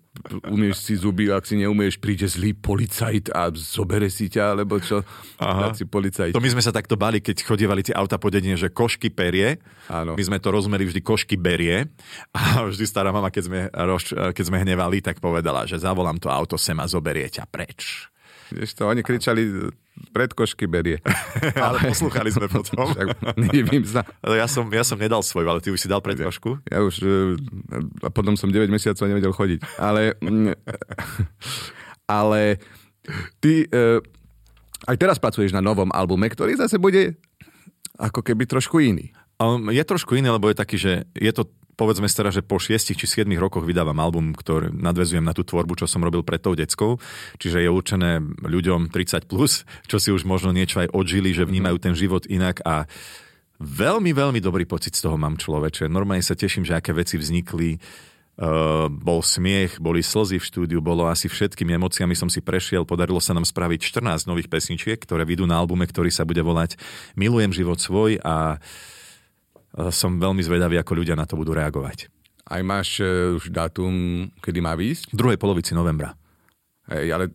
umieš 0.51 0.83
si 0.83 0.93
zuby, 0.99 1.31
ak 1.31 1.47
si 1.47 1.55
neumieš, 1.55 1.95
príde 1.97 2.27
zlý 2.27 2.51
policajt 2.51 3.31
a 3.31 3.47
zobere 3.55 4.11
si 4.11 4.27
ťa, 4.27 4.59
alebo 4.59 4.77
čo, 4.83 5.01
Aha. 5.39 5.71
si 5.71 5.87
policajt. 5.87 6.35
To 6.35 6.43
my 6.43 6.51
sme 6.51 6.63
sa 6.63 6.75
takto 6.75 6.99
bali, 6.99 7.23
keď 7.23 7.47
chodievali 7.47 7.81
tie 7.81 7.95
auta 7.95 8.19
po 8.19 8.27
dedine, 8.27 8.59
že 8.59 8.67
košky 8.69 9.07
perie, 9.07 9.50
Áno. 9.91 10.15
my 10.15 10.23
sme 10.23 10.37
to 10.39 10.53
rozumeli 10.53 10.87
vždy 10.87 11.01
košky 11.03 11.35
berie 11.35 11.89
a 12.37 12.63
vždy 12.67 12.85
stará 12.87 13.11
mama, 13.11 13.33
keď 13.33 13.43
sme, 13.47 13.59
rož, 13.71 14.13
keď 14.13 14.43
sme 14.43 14.61
hnevali, 14.61 15.03
tak 15.03 15.19
povedala, 15.19 15.67
že 15.67 15.81
zavolám 15.81 16.19
to 16.19 16.31
auto 16.31 16.55
sem 16.55 16.77
a 16.79 16.85
zoberie 16.85 17.27
ťa 17.27 17.47
preč. 17.49 18.11
Vieš 18.51 18.75
to, 18.75 18.83
oni 18.91 18.99
kričali 18.99 19.71
predkošky 20.11 20.67
berie. 20.67 20.99
ale 21.65 21.87
poslúchali 21.87 22.31
sme 22.31 22.51
potom. 22.51 22.91
Nedivím 23.39 23.87
sa. 23.87 24.03
Ja 24.27 24.47
som, 24.51 24.67
ja 24.67 24.83
som 24.83 24.99
nedal 24.99 25.23
svoj, 25.23 25.47
ale 25.47 25.63
ty 25.63 25.71
už 25.71 25.79
si 25.79 25.87
dal 25.87 26.03
predkošku? 26.03 26.67
Ja 26.67 26.83
už, 26.83 26.95
e, 26.99 27.39
a 28.03 28.09
potom 28.11 28.35
som 28.35 28.51
9 28.51 28.67
mesiacov 28.67 29.07
nevedel 29.07 29.31
chodiť. 29.31 29.59
Ale, 29.79 30.19
ale 32.19 32.59
ty 33.39 33.71
e, 33.71 34.03
aj 34.87 34.97
teraz 34.99 35.17
pracuješ 35.21 35.55
na 35.55 35.63
novom 35.63 35.87
albume, 35.95 36.27
ktorý 36.27 36.59
zase 36.59 36.75
bude 36.75 37.15
ako 37.95 38.25
keby 38.25 38.49
trošku 38.49 38.81
iný. 38.83 39.13
Um, 39.41 39.73
je 39.73 39.81
trošku 39.81 40.13
iný, 40.13 40.29
lebo 40.29 40.53
je 40.53 40.61
taký, 40.61 40.77
že 40.77 41.09
je 41.17 41.33
to 41.33 41.49
povedzme 41.81 42.05
si 42.05 42.13
teda, 42.13 42.29
že 42.29 42.45
po 42.45 42.61
6 42.61 42.93
či 42.93 43.05
7 43.09 43.25
rokoch 43.41 43.65
vydávam 43.65 43.97
album, 43.97 44.37
ktorý 44.37 44.69
nadvezujem 44.69 45.25
na 45.25 45.33
tú 45.33 45.41
tvorbu, 45.41 45.81
čo 45.81 45.89
som 45.89 46.05
robil 46.05 46.21
pred 46.21 46.37
tou 46.37 46.53
deckou, 46.53 47.01
čiže 47.41 47.65
je 47.65 47.69
určené 47.73 48.21
ľuďom 48.45 48.93
30+, 48.93 49.25
plus, 49.25 49.65
čo 49.89 49.97
si 49.97 50.13
už 50.13 50.21
možno 50.29 50.53
niečo 50.53 50.85
aj 50.85 50.93
odžili, 50.93 51.33
že 51.33 51.49
vnímajú 51.49 51.81
ten 51.81 51.97
život 51.97 52.29
inak. 52.29 52.61
A 52.61 52.85
veľmi, 53.57 54.13
veľmi 54.13 54.37
dobrý 54.37 54.69
pocit 54.69 54.93
z 54.93 55.09
toho 55.09 55.17
mám 55.17 55.41
človeče. 55.41 55.89
Normálne 55.89 56.21
sa 56.21 56.37
teším, 56.37 56.61
že 56.61 56.77
aké 56.77 56.93
veci 56.93 57.17
vznikli, 57.17 57.81
Uh, 58.41 58.87
bol 58.89 59.21
smiech, 59.21 59.77
boli 59.77 60.01
slzy 60.01 60.39
v 60.41 60.47
štúdiu, 60.47 60.79
bolo 60.81 61.05
asi 61.05 61.29
všetkými 61.29 61.77
emóciami. 61.77 62.17
Som 62.17 62.31
si 62.31 62.41
prešiel, 62.41 62.87
podarilo 62.87 63.21
sa 63.21 63.37
nám 63.37 63.45
spraviť 63.45 63.93
14 63.93 64.25
nových 64.25 64.49
pesničiek, 64.49 64.97
ktoré 64.97 65.27
vidú 65.27 65.45
na 65.45 65.59
albume, 65.61 65.85
ktorý 65.85 66.09
sa 66.09 66.25
bude 66.25 66.41
volať 66.41 66.79
Milujem 67.13 67.53
život 67.53 67.77
svoj. 67.77 68.17
A 68.23 68.57
Eh, 68.57 69.00
som 69.91 70.19
veľmi 70.19 70.43
zvedavý, 70.43 70.75
ako 70.79 71.03
ľudia 71.03 71.15
na 71.15 71.23
to 71.23 71.39
budú 71.39 71.55
reagovať. 71.55 72.11
Aj 72.51 72.61
máš 72.65 72.99
uh, 72.99 73.37
už 73.37 73.47
dátum, 73.53 74.27
kedy 74.43 74.59
má 74.59 74.75
výjsť? 74.75 75.15
V 75.15 75.19
druhej 75.19 75.39
polovici 75.39 75.71
novembra. 75.71 76.17
Hej, 76.91 77.07
ale 77.13 77.25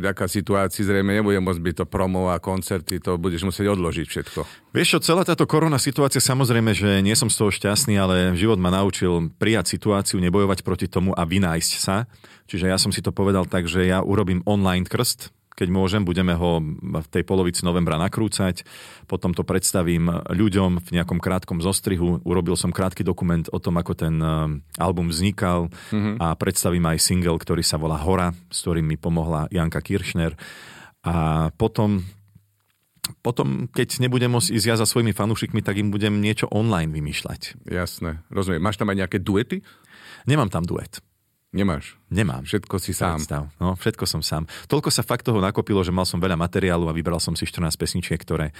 vďaka 0.00 0.24
situácii 0.30 0.86
zrejme 0.86 1.12
nebude 1.12 1.36
môcť 1.44 1.60
byť 1.60 1.74
to 1.82 1.84
promo 1.84 2.32
a 2.32 2.40
koncerty, 2.40 3.02
to 3.02 3.20
budeš 3.20 3.44
musieť 3.44 3.76
odložiť 3.76 4.06
všetko. 4.08 4.40
Vieš 4.72 4.88
čo, 4.96 5.12
celá 5.12 5.28
táto 5.28 5.44
korona 5.44 5.76
situácia, 5.76 6.24
samozrejme, 6.24 6.72
že 6.72 7.04
nie 7.04 7.12
som 7.12 7.28
z 7.28 7.36
toho 7.36 7.52
šťastný, 7.52 8.00
ale 8.00 8.32
život 8.38 8.56
ma 8.56 8.72
naučil 8.72 9.28
prijať 9.36 9.76
situáciu, 9.76 10.22
nebojovať 10.24 10.64
proti 10.64 10.86
tomu 10.88 11.12
a 11.12 11.28
vynájsť 11.28 11.72
sa. 11.76 12.08
Čiže 12.48 12.72
ja 12.72 12.80
som 12.80 12.88
si 12.88 13.04
to 13.04 13.12
povedal 13.12 13.44
tak, 13.44 13.68
že 13.68 13.84
ja 13.84 14.00
urobím 14.00 14.40
online 14.48 14.88
krst, 14.88 15.36
keď 15.58 15.68
môžem, 15.74 16.06
budeme 16.06 16.38
ho 16.38 16.62
v 16.78 17.08
tej 17.10 17.26
polovici 17.26 17.66
novembra 17.66 17.98
nakrúcať, 17.98 18.62
potom 19.10 19.34
to 19.34 19.42
predstavím 19.42 20.06
ľuďom 20.30 20.78
v 20.78 20.88
nejakom 20.94 21.18
krátkom 21.18 21.58
zostrihu, 21.58 22.22
urobil 22.22 22.54
som 22.54 22.70
krátky 22.70 23.02
dokument 23.02 23.42
o 23.50 23.58
tom, 23.58 23.74
ako 23.82 23.92
ten 23.98 24.14
eh, 24.22 24.30
album 24.78 25.10
vznikal 25.10 25.66
mm-hmm. 25.90 26.22
a 26.22 26.38
predstavím 26.38 26.86
aj 26.86 27.02
single, 27.02 27.42
ktorý 27.42 27.66
sa 27.66 27.74
volá 27.74 27.98
Hora, 27.98 28.30
s 28.54 28.62
ktorým 28.62 28.86
mi 28.86 28.94
pomohla 28.94 29.50
Janka 29.50 29.82
Kiršner 29.82 30.38
a 31.02 31.48
potom 31.58 32.06
potom, 33.24 33.72
keď 33.72 34.04
nebudem 34.04 34.28
môcť 34.28 34.52
ísť 34.52 34.66
ja 34.68 34.76
za 34.76 34.84
svojimi 34.84 35.16
fanúšikmi, 35.16 35.64
tak 35.64 35.80
im 35.80 35.88
budem 35.88 36.20
niečo 36.20 36.44
online 36.52 36.92
vymýšľať. 36.92 37.56
Jasné, 37.64 38.20
rozumiem. 38.28 38.60
Máš 38.60 38.76
tam 38.76 38.92
aj 38.92 39.00
nejaké 39.00 39.18
duety? 39.24 39.64
Nemám 40.28 40.52
tam 40.52 40.68
duet. 40.68 41.00
Nemáš? 41.48 41.96
Nemám. 42.12 42.44
Všetko 42.44 42.76
si 42.76 42.92
sám. 42.92 43.16
Predstav. 43.16 43.48
No, 43.56 43.72
všetko 43.72 44.04
som 44.04 44.20
sám. 44.20 44.44
Toľko 44.68 44.92
sa 44.92 45.00
fakt 45.00 45.24
toho 45.24 45.40
nakopilo, 45.40 45.80
že 45.80 45.88
mal 45.88 46.04
som 46.04 46.20
veľa 46.20 46.36
materiálu 46.36 46.84
a 46.88 46.92
vybral 46.92 47.16
som 47.24 47.32
si 47.32 47.48
14 47.48 47.72
pesničiek, 47.72 48.20
ktoré 48.20 48.52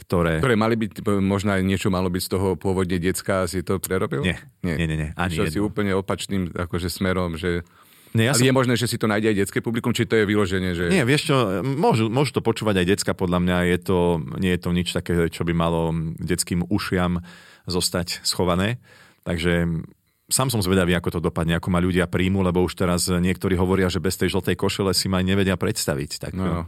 ktoré... 0.00 0.40
Ktoré 0.40 0.56
mali 0.56 0.80
byť, 0.80 1.04
možno 1.20 1.52
aj 1.52 1.60
niečo 1.60 1.92
malo 1.92 2.08
byť 2.08 2.22
z 2.24 2.30
toho 2.32 2.56
pôvodne 2.56 2.96
decka, 2.96 3.44
si 3.44 3.60
to 3.60 3.76
prerobil? 3.76 4.24
Nie, 4.24 4.40
nie, 4.64 4.74
nie. 4.80 4.86
nie, 4.88 4.96
nie. 4.96 5.10
Ani 5.12 5.36
si 5.52 5.60
úplne 5.60 5.92
opačným 5.92 6.56
akože 6.56 6.88
smerom, 6.88 7.36
že... 7.36 7.68
Nie, 8.16 8.26
ja 8.26 8.34
Ale 8.34 8.42
som... 8.42 8.48
je 8.48 8.56
možné, 8.56 8.74
že 8.74 8.90
si 8.90 8.96
to 8.98 9.06
nájde 9.06 9.30
aj 9.30 9.36
detské 9.46 9.60
publikum, 9.62 9.94
či 9.94 10.08
to 10.08 10.18
je 10.18 10.24
vyloženie, 10.24 10.72
že... 10.74 10.88
Nie, 10.90 11.06
vieš 11.06 11.30
čo, 11.30 11.62
môžu, 11.62 12.10
môžu 12.10 12.34
to 12.34 12.42
počúvať 12.42 12.82
aj 12.82 12.86
decka, 12.96 13.12
podľa 13.14 13.38
mňa 13.44 13.56
je 13.76 13.78
to, 13.78 13.98
nie 14.40 14.56
je 14.56 14.60
to 14.64 14.70
nič 14.74 14.88
také, 14.90 15.14
čo 15.30 15.44
by 15.46 15.52
malo 15.54 15.94
detským 16.18 16.66
ušiam 16.66 17.22
zostať 17.68 18.24
schované. 18.24 18.82
Takže 19.22 19.84
sám 20.30 20.48
som 20.48 20.62
zvedavý, 20.64 20.96
ako 20.96 21.18
to 21.18 21.20
dopadne, 21.20 21.58
ako 21.58 21.68
ma 21.68 21.82
ľudia 21.82 22.08
príjmu, 22.08 22.40
lebo 22.40 22.62
už 22.62 22.78
teraz 22.78 23.10
niektorí 23.10 23.58
hovoria, 23.58 23.90
že 23.92 24.00
bez 24.00 24.16
tej 24.16 24.32
žltej 24.32 24.56
košele 24.56 24.94
si 24.96 25.10
ma 25.10 25.20
nevedia 25.20 25.58
predstaviť. 25.58 26.10
Tak 26.30 26.32
no. 26.38 26.44
no. 26.46 26.62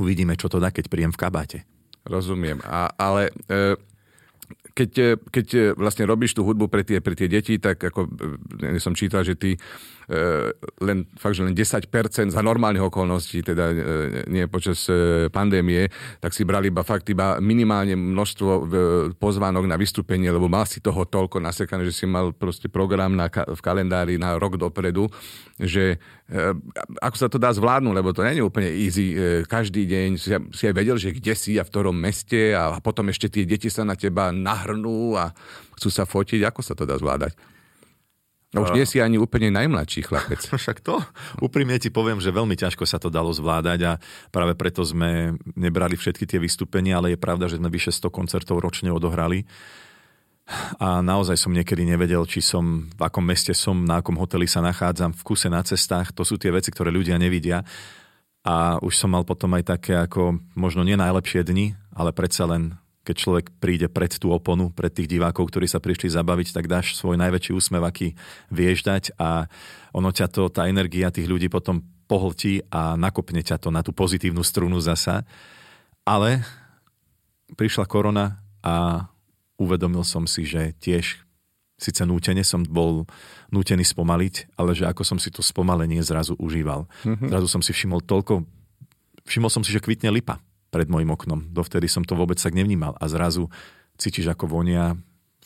uvidíme, 0.00 0.38
čo 0.38 0.46
to 0.46 0.62
dá, 0.62 0.72
keď 0.72 0.86
príjem 0.88 1.12
v 1.12 1.20
kabáte. 1.20 1.58
Rozumiem. 2.06 2.62
A, 2.62 2.94
ale 2.94 3.34
e, 3.50 3.74
keď, 4.72 5.18
keď 5.28 5.74
vlastne 5.74 6.06
robíš 6.06 6.38
tú 6.38 6.46
hudbu 6.46 6.70
pre 6.70 6.86
tie, 6.86 7.02
pre 7.02 7.18
tie 7.18 7.26
deti, 7.26 7.58
tak 7.58 7.82
ako 7.82 8.06
ja 8.62 8.78
som 8.78 8.94
čítal, 8.94 9.26
že 9.26 9.34
ty 9.34 9.58
E, 9.58 9.95
len 10.86 11.02
fakt, 11.18 11.34
že 11.34 11.42
len 11.42 11.50
10% 11.50 11.90
za 12.30 12.42
normálnych 12.42 12.86
okolností, 12.86 13.42
teda 13.42 13.64
e, 13.74 13.76
nie 14.30 14.46
počas 14.46 14.86
e, 14.86 15.26
pandémie, 15.34 15.90
tak 16.22 16.30
si 16.30 16.46
brali 16.46 16.70
iba 16.70 16.86
fakt 16.86 17.10
iba 17.10 17.42
minimálne 17.42 17.98
množstvo 17.98 18.70
pozvánok 19.18 19.66
na 19.66 19.74
vystúpenie, 19.74 20.30
lebo 20.30 20.46
mal 20.46 20.62
si 20.62 20.78
toho 20.78 21.02
toľko 21.02 21.42
nasekané, 21.42 21.82
že 21.90 21.94
si 21.94 22.06
mal 22.06 22.30
proste 22.30 22.70
program 22.70 23.18
na, 23.18 23.26
v 23.26 23.58
kalendári 23.58 24.14
na 24.14 24.38
rok 24.38 24.54
dopredu, 24.54 25.10
že 25.58 25.98
ako 27.02 27.16
sa 27.18 27.26
to 27.30 27.38
dá 27.38 27.50
zvládnuť, 27.54 27.94
lebo 27.94 28.10
to 28.10 28.26
nie 28.26 28.38
je 28.38 28.46
úplne 28.46 28.70
easy. 28.70 29.14
Každý 29.46 29.86
deň 29.86 30.08
si, 30.18 30.28
si 30.34 30.62
aj 30.66 30.74
vedel, 30.74 30.98
že 30.98 31.14
kde 31.14 31.34
si 31.38 31.54
a 31.58 31.62
v 31.62 31.70
ktorom 31.70 31.94
meste 31.94 32.50
a 32.54 32.78
potom 32.82 33.10
ešte 33.10 33.30
tie 33.30 33.46
deti 33.46 33.70
sa 33.70 33.86
na 33.86 33.94
teba 33.94 34.34
nahrnú 34.34 35.14
a 35.14 35.30
chcú 35.78 35.88
sa 35.88 36.02
fotiť. 36.02 36.42
Ako 36.46 36.60
sa 36.66 36.74
to 36.74 36.82
dá 36.82 36.98
zvládať? 36.98 37.55
A 38.56 38.64
už 38.64 38.72
nie 38.72 38.88
si 38.88 38.98
ani 39.04 39.20
úplne 39.20 39.52
najmladší 39.52 40.08
chlapec. 40.08 40.40
Však 40.60 40.80
to, 40.80 41.04
úprimne 41.44 41.76
ti 41.76 41.92
poviem, 41.92 42.18
že 42.18 42.32
veľmi 42.32 42.56
ťažko 42.56 42.88
sa 42.88 42.96
to 42.96 43.12
dalo 43.12 43.30
zvládať 43.30 43.80
a 43.84 43.92
práve 44.32 44.56
preto 44.56 44.80
sme 44.80 45.36
nebrali 45.52 45.94
všetky 45.94 46.24
tie 46.24 46.40
vystúpenia, 46.40 46.96
ale 46.96 47.14
je 47.14 47.20
pravda, 47.20 47.46
že 47.52 47.60
sme 47.60 47.68
vyše 47.68 47.92
100 47.92 48.08
koncertov 48.08 48.64
ročne 48.64 48.88
odohrali. 48.88 49.44
A 50.78 51.02
naozaj 51.02 51.42
som 51.42 51.50
niekedy 51.50 51.82
nevedel, 51.82 52.22
či 52.22 52.38
som, 52.38 52.86
v 52.86 53.02
akom 53.02 53.26
meste 53.26 53.50
som, 53.50 53.82
na 53.82 53.98
akom 53.98 54.14
hoteli 54.14 54.46
sa 54.46 54.62
nachádzam, 54.62 55.10
v 55.10 55.22
kuse 55.26 55.50
na 55.50 55.58
cestách. 55.66 56.14
To 56.14 56.22
sú 56.22 56.38
tie 56.38 56.54
veci, 56.54 56.70
ktoré 56.70 56.94
ľudia 56.94 57.18
nevidia. 57.18 57.66
A 58.46 58.78
už 58.78 58.94
som 58.94 59.10
mal 59.10 59.26
potom 59.26 59.50
aj 59.58 59.74
také 59.74 59.98
ako 59.98 60.38
možno 60.54 60.86
nie 60.86 60.94
najlepšie 60.94 61.42
dni, 61.42 61.74
ale 61.90 62.14
predsa 62.14 62.46
len 62.46 62.78
keď 63.06 63.16
človek 63.22 63.46
príde 63.62 63.86
pred 63.86 64.10
tú 64.10 64.34
oponu, 64.34 64.74
pred 64.74 64.90
tých 64.90 65.06
divákov, 65.06 65.54
ktorí 65.54 65.70
sa 65.70 65.78
prišli 65.78 66.10
zabaviť, 66.10 66.50
tak 66.50 66.66
dáš 66.66 66.98
svoj 66.98 67.14
najväčší 67.14 67.54
úsmev, 67.54 67.86
aký 67.86 68.18
vieš 68.50 68.82
dať 68.82 69.14
a 69.14 69.46
ono 69.94 70.10
ťa 70.10 70.26
to, 70.26 70.50
tá 70.50 70.66
energia 70.66 71.14
tých 71.14 71.30
ľudí 71.30 71.46
potom 71.46 71.86
pohltí 72.10 72.66
a 72.66 72.98
nakopne 72.98 73.46
ťa 73.46 73.62
to 73.62 73.70
na 73.70 73.86
tú 73.86 73.94
pozitívnu 73.94 74.42
strunu 74.42 74.82
zasa. 74.82 75.22
Ale 76.02 76.42
prišla 77.54 77.86
korona 77.86 78.42
a 78.66 79.06
uvedomil 79.54 80.02
som 80.02 80.26
si, 80.26 80.42
že 80.42 80.74
tiež 80.82 81.22
síce 81.78 82.02
nútene 82.02 82.42
som 82.42 82.66
bol 82.66 83.06
nútený 83.54 83.86
spomaliť, 83.86 84.58
ale 84.58 84.74
že 84.74 84.90
ako 84.90 85.02
som 85.06 85.18
si 85.22 85.30
to 85.30 85.46
spomalenie 85.46 86.02
zrazu 86.02 86.34
užíval. 86.42 86.90
Mm-hmm. 87.06 87.30
Zrazu 87.30 87.46
som 87.46 87.62
si 87.62 87.70
všimol 87.70 88.02
toľko, 88.02 88.42
všimol 89.30 89.50
som 89.52 89.62
si, 89.62 89.70
že 89.70 89.78
kvitne 89.78 90.10
lipa 90.10 90.42
pred 90.76 90.92
môjim 90.92 91.08
oknom. 91.08 91.48
Dovtedy 91.48 91.88
som 91.88 92.04
to 92.04 92.12
vôbec 92.12 92.36
tak 92.36 92.52
nevnímal. 92.52 92.92
A 93.00 93.08
zrazu 93.08 93.48
cítiš, 93.96 94.28
ako 94.28 94.60
vonia, 94.60 94.92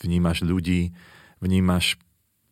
vnímaš 0.03 0.43
ľudí, 0.43 0.91
vnímaš 1.39 1.95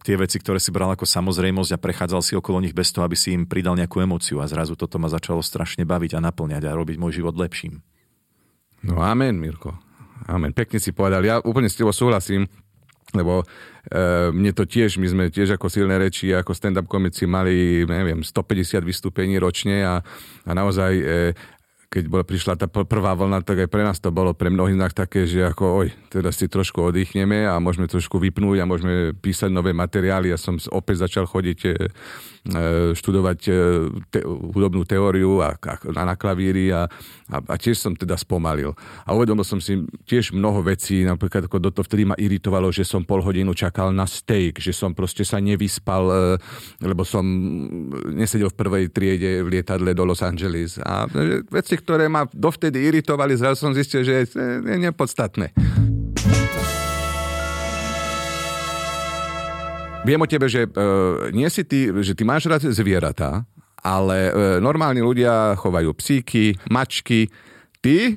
tie 0.07 0.15
veci, 0.15 0.39
ktoré 0.39 0.63
si 0.63 0.71
bral 0.71 0.95
ako 0.95 1.03
samozrejmosť 1.03 1.75
a 1.75 1.81
prechádzal 1.83 2.21
si 2.23 2.33
okolo 2.39 2.63
nich 2.63 2.71
bez 2.71 2.95
toho, 2.95 3.03
aby 3.03 3.19
si 3.19 3.35
im 3.35 3.43
pridal 3.43 3.75
nejakú 3.75 3.99
emóciu 3.99 4.39
a 4.39 4.47
zrazu 4.47 4.79
toto 4.79 4.95
ma 4.95 5.11
začalo 5.11 5.43
strašne 5.43 5.83
baviť 5.83 6.15
a 6.15 6.23
naplňať 6.23 6.63
a 6.71 6.77
robiť 6.79 6.95
môj 6.95 7.19
život 7.19 7.35
lepším. 7.35 7.83
No 8.87 9.03
amen, 9.03 9.35
Mirko. 9.35 9.75
Amen. 10.31 10.55
Pekne 10.55 10.79
si 10.79 10.95
povedal. 10.95 11.19
Ja 11.27 11.43
úplne 11.43 11.67
s 11.67 11.75
tebou 11.75 11.91
súhlasím, 11.91 12.47
lebo 13.11 13.43
e, 13.43 13.45
mne 14.31 14.55
to 14.55 14.63
tiež, 14.63 15.01
my 15.01 15.07
sme 15.09 15.23
tiež 15.27 15.59
ako 15.59 15.67
silné 15.67 15.99
reči, 15.99 16.31
ako 16.31 16.55
stand-up 16.55 16.87
komici 16.87 17.27
mali, 17.27 17.83
neviem, 17.83 18.23
150 18.23 18.79
vystúpení 18.85 19.35
ročne 19.35 19.83
a, 19.83 19.95
a 20.47 20.51
naozaj 20.55 20.91
e, 20.95 21.03
keď 21.89 22.03
bola, 22.05 22.21
prišla 22.21 22.53
tá 22.53 22.69
prvá 22.69 23.17
vlna, 23.17 23.41
tak 23.41 23.65
aj 23.65 23.69
pre 23.73 23.81
nás 23.81 23.97
to 23.97 24.13
bolo 24.13 24.37
pre 24.37 24.53
mnohých 24.53 24.77
nás 24.77 24.93
také, 24.93 25.25
že 25.25 25.41
ako 25.41 25.85
oj, 25.85 25.87
teda 26.13 26.29
si 26.29 26.45
trošku 26.45 26.93
oddychneme 26.93 27.49
a 27.49 27.57
môžeme 27.57 27.89
trošku 27.89 28.21
vypnúť 28.21 28.61
a 28.61 28.69
môžeme 28.69 29.17
písať 29.17 29.49
nové 29.49 29.73
materiály. 29.73 30.29
Ja 30.29 30.37
som 30.37 30.61
opäť 30.69 31.09
začal 31.09 31.25
chodiť 31.25 31.59
e, 31.65 31.69
E, 32.39 32.95
študovať 32.95 33.39
e, 33.45 33.53
te, 34.07 34.23
hudobnú 34.23 34.87
teóriu 34.87 35.43
a, 35.43 35.59
a, 35.59 35.75
na 36.07 36.15
klavíri 36.15 36.71
a, 36.71 36.87
a, 37.27 37.37
a 37.43 37.55
tiež 37.59 37.75
som 37.75 37.91
teda 37.91 38.15
spomalil. 38.15 38.71
A 39.03 39.11
uvedomil 39.11 39.43
som 39.43 39.59
si 39.59 39.83
tiež 40.07 40.31
mnoho 40.31 40.63
vecí, 40.63 41.03
napríklad 41.03 41.51
ako 41.51 41.59
do 41.59 41.69
toho 41.69 41.83
vtedy 41.83 42.07
ma 42.07 42.15
iritovalo, 42.15 42.71
že 42.71 42.87
som 42.87 43.03
pol 43.03 43.19
hodinu 43.19 43.51
čakal 43.51 43.91
na 43.91 44.07
steak, 44.07 44.63
že 44.63 44.71
som 44.71 44.95
proste 44.95 45.27
sa 45.27 45.43
nevyspal, 45.43 46.39
lebo 46.79 47.03
som 47.03 47.27
nesedel 48.07 48.49
v 48.49 48.57
prvej 48.57 48.85
triede 48.87 49.43
v 49.43 49.59
lietadle 49.59 49.91
do 49.91 50.07
Los 50.07 50.23
Angeles. 50.23 50.79
A 50.79 51.11
veci, 51.51 51.75
ktoré 51.79 52.11
ma 52.11 52.27
dovtedy 52.27 52.83
iritovali, 52.91 53.39
zrazu 53.39 53.65
som 53.65 53.73
zistil, 53.73 54.03
že 54.03 54.27
je 54.27 54.77
nepodstatné. 54.77 55.55
Viem 60.07 60.23
o 60.23 60.27
tebe, 60.31 60.47
že 60.47 60.63
uh, 60.63 61.27
nie 61.35 61.47
si 61.51 61.67
ty, 61.67 61.91
že 61.91 62.15
ty 62.15 62.23
máš 62.23 62.47
rád 62.47 62.63
zvieratá, 62.71 63.43
ale 63.83 64.31
uh, 64.31 64.33
normálni 64.63 65.03
ľudia 65.03 65.59
chovajú 65.59 65.91
psíky, 65.99 66.55
mačky. 66.71 67.27
Ty 67.83 68.15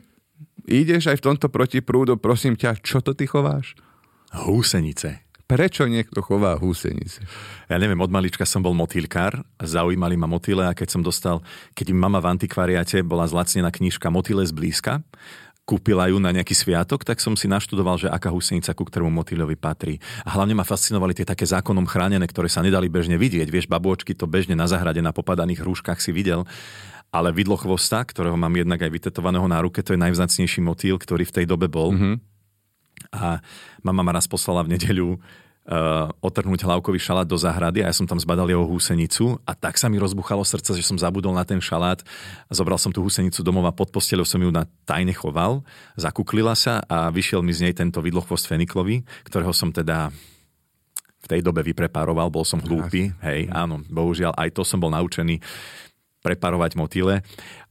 ideš 0.66 1.11
aj 1.11 1.19
v 1.19 1.26
tomto 1.26 1.50
protiprúdu, 1.50 2.16
prosím 2.23 2.54
ťa, 2.54 2.78
čo 2.81 3.02
to 3.02 3.19
ty 3.19 3.26
chováš? 3.26 3.75
Húsenice. 4.33 5.26
Prečo 5.47 5.85
niekto 5.85 6.25
chová 6.25 6.57
húsenice? 6.57 7.21
Ja 7.69 7.77
neviem, 7.77 7.99
od 8.01 8.09
malička 8.09 8.49
som 8.49 8.65
bol 8.65 8.73
motýlkár, 8.73 9.45
zaujímali 9.61 10.17
ma 10.17 10.25
motýle 10.25 10.65
a 10.65 10.73
keď 10.73 10.89
som 10.99 11.03
dostal, 11.05 11.45
keď 11.77 11.93
mi 11.93 11.99
mama 12.01 12.23
v 12.23 12.33
antikvariate 12.39 13.05
bola 13.05 13.29
zlacnená 13.29 13.69
knižka 13.69 14.09
Motýle 14.09 14.47
zblízka, 14.49 15.05
kúpila 15.63 16.11
ju 16.11 16.19
na 16.19 16.35
nejaký 16.35 16.53
sviatok, 16.59 17.07
tak 17.07 17.23
som 17.23 17.39
si 17.39 17.47
naštudoval, 17.47 17.95
že 17.97 18.11
aká 18.11 18.35
husenica 18.35 18.75
ku 18.75 18.83
ktorému 18.83 19.15
motýľovi 19.23 19.55
patrí. 19.55 20.03
A 20.27 20.35
hlavne 20.35 20.59
ma 20.59 20.67
fascinovali 20.67 21.15
tie 21.15 21.27
také 21.27 21.47
zákonom 21.47 21.87
chránené, 21.87 22.27
ktoré 22.27 22.51
sa 22.51 22.67
nedali 22.67 22.91
bežne 22.91 23.15
vidieť. 23.15 23.47
Vieš, 23.47 23.67
babôčky 23.71 24.19
to 24.19 24.27
bežne 24.27 24.59
na 24.59 24.67
zahrade 24.67 24.99
na 24.99 25.15
popadaných 25.15 25.63
rúškach 25.63 26.03
si 26.03 26.11
videl. 26.11 26.43
Ale 27.13 27.29
vidlo 27.31 27.61
chvosta, 27.61 28.03
ktorého 28.03 28.41
mám 28.41 28.57
jednak 28.57 28.81
aj 28.81 28.91
vytetovaného 28.91 29.45
na 29.45 29.61
ruke, 29.61 29.85
to 29.85 29.93
je 29.93 30.01
najvzácnejší 30.01 30.65
motýl, 30.65 30.97
ktorý 30.97 31.29
v 31.29 31.35
tej 31.41 31.45
dobe 31.45 31.69
bol. 31.69 31.93
Mm-hmm. 31.93 32.32
A 33.12 33.45
mama 33.85 34.00
ma 34.00 34.16
raz 34.16 34.25
poslala 34.25 34.64
v 34.64 34.75
nedeľu 34.75 35.09
uh, 35.14 36.09
otrhnúť 36.25 36.64
hlavkový 36.66 36.99
šalát 36.99 37.28
do 37.28 37.37
záhrady 37.38 37.85
a 37.85 37.90
ja 37.90 37.95
som 37.95 38.09
tam 38.09 38.19
zbadal 38.19 38.49
jeho 38.50 38.64
húsenicu 38.66 39.38
a 39.47 39.52
tak 39.54 39.78
sa 39.78 39.87
mi 39.87 40.00
rozbuchalo 40.00 40.42
srdce, 40.42 40.75
že 40.75 40.83
som 40.87 40.99
zabudol 40.99 41.37
na 41.37 41.45
ten 41.47 41.61
šalát. 41.62 42.02
Zobral 42.50 42.81
som 42.81 42.90
tú 42.90 43.04
húsenicu 43.04 43.45
domov 43.45 43.69
a 43.69 43.76
pod 43.76 43.92
posteľou 43.95 44.26
som 44.26 44.40
ju 44.40 44.50
na 44.50 44.66
tajne 44.88 45.14
choval, 45.14 45.62
zakuklila 45.95 46.57
sa 46.57 46.83
a 46.88 47.12
vyšiel 47.12 47.45
mi 47.45 47.52
z 47.54 47.69
nej 47.69 47.75
tento 47.76 48.02
vidlochvost 48.02 48.49
feniklový, 48.49 49.04
ktorého 49.28 49.54
som 49.54 49.71
teda 49.71 50.11
v 51.23 51.26
tej 51.31 51.40
dobe 51.45 51.62
vypreparoval, 51.62 52.35
bol 52.35 52.42
som 52.42 52.59
hlúpy, 52.59 53.14
hej, 53.23 53.47
áno, 53.54 53.78
bohužiaľ, 53.87 54.35
aj 54.35 54.59
to 54.59 54.66
som 54.66 54.83
bol 54.83 54.90
naučený 54.90 55.38
preparovať 56.23 56.78
motýle 56.78 57.23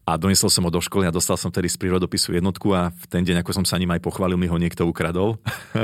a 0.06 0.18
doniesol 0.18 0.50
som 0.50 0.66
ho 0.66 0.72
do 0.74 0.82
školy 0.82 1.06
a 1.06 1.14
dostal 1.14 1.38
som 1.38 1.54
tedy 1.54 1.70
z 1.70 1.78
prírodopisu 1.78 2.34
jednotku 2.34 2.74
a 2.74 2.90
v 2.90 3.06
ten 3.08 3.22
deň, 3.22 3.46
ako 3.46 3.62
som 3.62 3.66
sa 3.66 3.78
ním 3.78 3.94
aj 3.94 4.02
pochválil, 4.02 4.38
mi 4.38 4.50
ho 4.50 4.58
niekto 4.58 4.86
ukradol. 4.90 5.38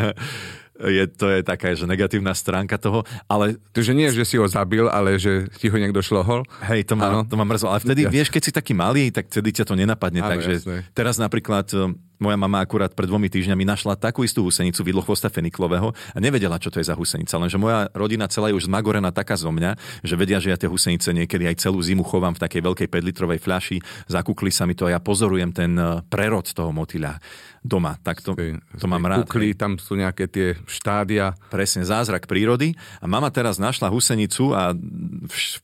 je, 0.77 1.03
to 1.09 1.25
je 1.29 1.41
taká, 1.41 1.73
že 1.73 1.89
negatívna 1.89 2.33
stránka 2.37 2.77
toho, 2.77 3.05
ale... 3.25 3.57
Takže 3.73 3.93
nie, 3.97 4.09
že 4.13 4.25
si 4.25 4.37
ho 4.37 4.45
zabil, 4.45 4.85
ale 4.89 5.17
že 5.17 5.49
ti 5.57 5.69
ho 5.69 5.77
niekto 5.77 6.01
šlohol? 6.01 6.45
Hej, 6.65 6.89
to 6.89 6.93
ma, 6.97 7.25
to 7.25 7.35
ma 7.37 7.45
mrzlo. 7.45 7.73
Ale 7.73 7.81
vtedy, 7.81 8.01
ja. 8.05 8.13
vieš, 8.13 8.29
keď 8.29 8.41
si 8.41 8.51
taký 8.53 8.73
malý, 8.77 9.09
tak 9.09 9.29
vtedy 9.29 9.49
ťa 9.61 9.65
to 9.69 9.73
nenapadne. 9.73 10.21
Áno, 10.21 10.31
takže 10.37 10.53
jasné. 10.61 10.77
teraz 10.93 11.17
napríklad 11.17 11.69
moja 12.17 12.37
mama 12.37 12.61
akurát 12.61 12.93
pred 12.93 13.09
dvomi 13.09 13.29
týždňami 13.29 13.63
našla 13.63 13.97
takú 13.97 14.25
istú 14.25 14.45
husenicu 14.45 14.81
vidlochvosta 14.81 15.29
feniklového 15.29 15.93
a 15.93 16.17
nevedela, 16.17 16.57
čo 16.57 16.73
to 16.73 16.81
je 16.81 16.89
za 16.89 16.97
husenica. 16.97 17.37
Lenže 17.37 17.57
moja 17.61 17.89
rodina 17.93 18.25
celá 18.29 18.49
je 18.49 18.57
už 18.57 18.69
zmagorená 18.69 19.13
taká 19.13 19.37
zo 19.37 19.53
mňa, 19.53 19.77
že 20.01 20.15
vedia, 20.17 20.41
že 20.41 20.53
ja 20.53 20.57
tie 20.57 20.69
husenice 20.69 21.13
niekedy 21.13 21.45
aj 21.49 21.61
celú 21.61 21.79
zimu 21.81 22.01
chovám 22.05 22.33
v 22.33 22.41
takej 22.41 22.61
veľkej 22.65 22.87
5-litrovej 22.89 23.39
fľaši. 23.41 23.77
Zakúkli 24.09 24.49
sa 24.49 24.65
mi 24.65 24.73
to 24.73 24.89
a 24.89 24.97
ja 24.97 24.99
pozorujem 24.99 25.53
ten 25.53 25.77
eh, 25.77 26.01
prerod 26.09 26.49
toho 26.49 26.73
motýľa 26.73 27.21
doma. 27.65 27.97
Tak 28.01 28.21
to, 28.21 28.35
to 28.77 28.85
mám 28.89 29.03
rád. 29.05 29.25
Kukli, 29.27 29.53
tam 29.53 29.75
sú 29.77 29.97
nejaké 29.97 30.29
tie 30.29 30.47
štádia. 30.65 31.33
Presne, 31.49 31.83
zázrak 31.85 32.29
prírody. 32.29 32.73
A 33.01 33.05
mama 33.05 33.29
teraz 33.29 33.57
našla 33.61 33.89
husenicu 33.91 34.53
a 34.53 34.73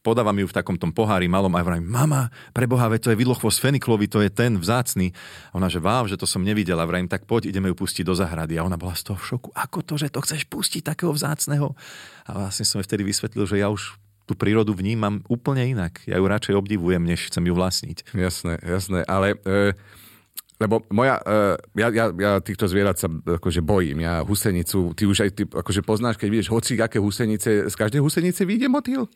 podávam 0.02 0.36
ju 0.38 0.48
v 0.50 0.56
takom 0.56 0.78
tom 0.78 0.92
pohári 0.92 1.26
malom 1.26 1.54
a 1.54 1.62
hovorím, 1.62 1.88
mama, 1.88 2.34
preboha, 2.52 2.92
to 3.00 3.12
je 3.12 3.18
vidlochvost 3.18 3.60
feniklový, 3.60 4.08
to 4.08 4.22
je 4.22 4.30
ten 4.30 4.56
vzácný. 4.60 5.12
A 5.52 5.60
ona, 5.60 5.68
že 5.72 5.82
váv, 5.82 6.10
že 6.10 6.20
to 6.20 6.30
som 6.30 6.44
nevidela, 6.44 6.86
vrajím, 6.86 7.10
tak 7.10 7.26
poď, 7.26 7.50
ideme 7.50 7.72
ju 7.72 7.76
pustiť 7.78 8.04
do 8.04 8.16
zahrady. 8.16 8.60
A 8.60 8.66
ona 8.66 8.78
bola 8.78 8.94
z 8.94 9.12
toho 9.12 9.18
v 9.20 9.26
šoku. 9.36 9.50
Ako 9.56 9.82
to, 9.82 9.96
že 9.98 10.14
to 10.14 10.22
chceš 10.22 10.46
pustiť 10.50 10.84
takého 10.84 11.12
vzácného? 11.16 11.74
A 12.28 12.48
vlastne 12.48 12.64
som 12.68 12.80
jej 12.80 12.88
vtedy 12.88 13.04
vysvetlil, 13.04 13.46
že 13.48 13.60
ja 13.60 13.68
už 13.68 14.00
tú 14.24 14.40
prírodu 14.40 14.72
vnímam 14.72 15.20
úplne 15.28 15.68
inak. 15.68 16.00
Ja 16.08 16.16
ju 16.16 16.26
radšej 16.28 16.56
obdivujem, 16.56 17.04
než 17.04 17.28
chcem 17.28 17.44
ju 17.44 17.54
vlastniť. 17.56 18.16
Jasné, 18.16 18.56
jasné. 18.64 19.04
Ale 19.04 19.36
e, 19.44 19.76
lebo 20.64 20.88
moja, 20.96 21.20
uh, 21.28 21.60
ja, 21.76 21.92
ja, 21.92 22.06
ja 22.16 22.32
týchto 22.40 22.72
zvierat 22.72 22.96
sa 22.96 23.12
akože 23.12 23.60
bojím. 23.60 24.08
Ja 24.08 24.24
husenicu, 24.24 24.96
ty 24.96 25.04
už 25.04 25.28
aj 25.28 25.30
ty 25.36 25.44
akože 25.44 25.84
poznáš, 25.84 26.16
keď 26.16 26.28
vidíš 26.32 26.50
hoci 26.56 26.80
aké 26.80 27.04
husenice, 27.04 27.68
z 27.68 27.76
každej 27.76 28.00
husenice 28.00 28.48
vyjde 28.48 28.72
motýl? 28.72 29.12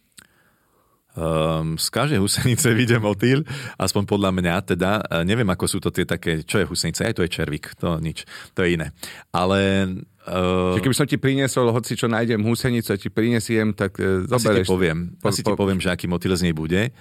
Um, 1.18 1.82
z 1.82 1.88
každej 1.90 2.20
husenice 2.22 2.68
vyjde 2.76 3.00
motýl, 3.02 3.42
aspoň 3.80 4.04
podľa 4.06 4.32
mňa 4.36 4.56
teda. 4.76 4.92
Uh, 5.08 5.24
neviem, 5.24 5.48
ako 5.48 5.66
sú 5.66 5.80
to 5.80 5.90
tie 5.90 6.04
také, 6.04 6.44
čo 6.44 6.60
je 6.62 6.70
husenica, 6.70 7.08
aj 7.08 7.16
to 7.16 7.24
je 7.26 7.32
červík, 7.32 7.74
to 7.80 7.98
nič, 7.98 8.28
to 8.54 8.68
je 8.68 8.76
iné. 8.76 8.92
Ale 9.32 9.88
Uh, 10.28 10.76
keby 10.84 10.92
som 10.92 11.08
ti 11.08 11.16
priniesol, 11.16 11.72
hoci 11.72 11.96
čo 11.96 12.12
nájdem 12.12 12.44
húsenicu 12.44 12.92
a 12.92 13.00
ti 13.00 13.08
prinesiem, 13.08 13.72
tak 13.72 13.96
uh, 13.96 14.28
Asi 14.28 14.52
ti 14.52 14.68
poviem, 14.68 15.16
po, 15.24 15.32
asi 15.32 15.40
po, 15.40 15.56
ti 15.56 15.60
poviem, 15.64 15.80
že 15.80 15.88
aký 15.88 16.04
motýl 16.12 16.36
z 16.36 16.52
nej 16.52 16.52
bude. 16.52 16.92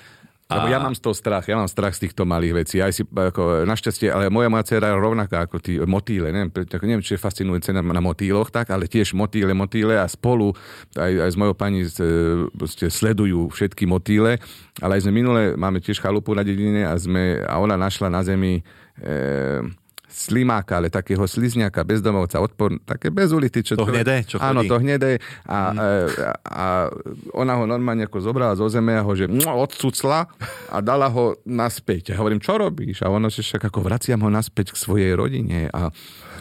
Lebo 0.46 0.70
ja 0.70 0.78
mám 0.78 0.94
z 0.94 1.02
toho 1.02 1.11
strach, 1.11 1.42
ja 1.50 1.59
mám 1.59 1.66
strach 1.66 1.98
z 1.98 2.06
týchto 2.06 2.22
malých 2.22 2.62
vecí. 2.62 2.78
Aj 2.78 2.94
si, 2.94 3.02
ako, 3.02 3.66
našťastie, 3.66 4.14
ale 4.14 4.30
moja 4.30 4.46
moja 4.46 4.62
dcera 4.62 4.94
je 4.94 5.02
rovnaká 5.02 5.42
ako 5.42 5.59
tí 5.59 5.74
motýle. 5.82 6.30
Neviem, 6.30 6.54
tak, 6.70 6.87
neviem 6.87 7.02
či 7.02 7.18
je 7.18 7.20
fascinujúce 7.20 7.74
na, 7.74 7.82
na 7.82 7.98
motýloch, 7.98 8.54
tak, 8.54 8.70
ale 8.70 8.87
tiež 8.87 9.11
motýle, 9.18 9.50
motýle 9.59 9.98
a 9.98 10.06
spolu 10.06 10.54
aj, 10.94 11.12
aj 11.26 11.30
s 11.35 11.37
mojou 11.37 11.54
pani 11.59 11.82
e, 11.82 11.90
sledujú 12.87 13.50
všetky 13.50 13.90
motýle. 13.90 14.38
Ale 14.78 15.02
aj 15.02 15.11
sme 15.11 15.18
minule, 15.18 15.59
máme 15.59 15.82
tiež 15.82 15.98
chalupu 15.98 16.30
na 16.30 16.46
dedine 16.46 16.87
a, 16.87 16.94
sme, 16.94 17.42
a 17.42 17.59
ona 17.59 17.74
našla 17.74 18.06
na 18.06 18.22
zemi 18.22 18.62
e, 19.02 19.66
slimáka, 20.07 20.79
ale 20.79 20.88
takého 20.88 21.27
slizňaka, 21.27 21.83
bezdomovca, 21.83 22.38
odpor, 22.40 22.79
také 22.87 23.11
bez 23.11 23.35
ulity. 23.35 23.61
Čo 23.61 23.75
to, 23.77 23.85
to 23.85 23.92
hnedé? 23.92 24.23
Čo 24.25 24.40
áno, 24.40 24.62
to 24.64 24.79
hnedé. 24.79 25.19
A, 25.45 25.59
mm. 25.71 25.79
a, 25.79 26.31
a 26.47 26.64
ona 27.35 27.53
ho 27.59 27.64
normálne 27.66 28.07
ako 28.07 28.23
zobrala 28.23 28.55
zo 28.55 28.71
zeme 28.71 28.95
a 28.95 29.03
ho 29.03 29.12
že 29.12 29.27
odcucla 29.45 30.31
a 30.71 30.79
dala 30.81 31.11
ho 31.11 31.37
naspäť. 31.45 32.14
A 32.14 32.21
hovorím, 32.23 32.40
čo 32.40 32.57
robíš? 32.57 33.03
A 33.03 33.11
ono, 33.11 33.29
že 33.29 33.42
však 33.42 33.69
ako 33.69 33.83
vraciam 33.83 34.23
ho 34.23 34.31
naspäť 34.31 34.73
k 34.73 34.81
svojej 34.81 35.12
rodine. 35.12 35.69
A 35.75 35.90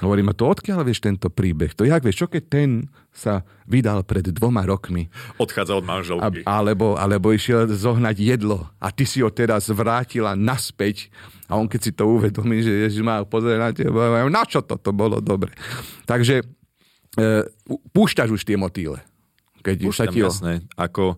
hovorím, 0.04 0.32
a 0.32 0.36
to 0.36 0.52
odkiaľ 0.52 0.84
vieš 0.84 1.00
tento 1.04 1.32
príbeh? 1.32 1.72
To 1.78 1.88
jak 1.88 2.04
vieš, 2.04 2.26
čo 2.26 2.28
keď 2.28 2.44
ten 2.50 2.70
sa 3.16 3.48
vydal 3.64 4.04
pred 4.04 4.28
dvoma 4.28 4.68
rokmi. 4.68 5.08
Odchádza 5.40 5.80
od 5.80 5.86
manželky. 5.88 6.44
A, 6.44 6.60
alebo, 6.60 7.00
alebo 7.00 7.32
išiel 7.32 7.72
zohnať 7.72 8.16
jedlo 8.20 8.68
a 8.84 8.92
ty 8.92 9.08
si 9.08 9.24
ho 9.24 9.32
teraz 9.32 9.72
vrátila 9.72 10.36
naspäť 10.36 11.08
a 11.48 11.56
on 11.56 11.70
keď 11.70 11.80
si 11.80 11.92
to 11.94 12.10
uvedomí, 12.10 12.60
že 12.66 12.90
Ježiš 12.90 13.02
má 13.06 13.22
pozrieť 13.24 13.60
na 13.62 13.70
teba, 13.72 14.26
na 14.28 14.44
čo 14.44 14.66
toto 14.66 14.90
bolo 14.92 15.22
dobre. 15.22 15.54
Takže 16.10 16.42
e, 16.42 16.46
púšťaš 17.94 18.34
už 18.34 18.42
tie 18.44 18.58
motýle. 18.58 19.00
Keď 19.62 19.78
Púšťam, 19.82 19.98
sa 19.98 20.14
ti 20.14 20.20
jasné. 20.22 20.54
Ako, 20.78 21.18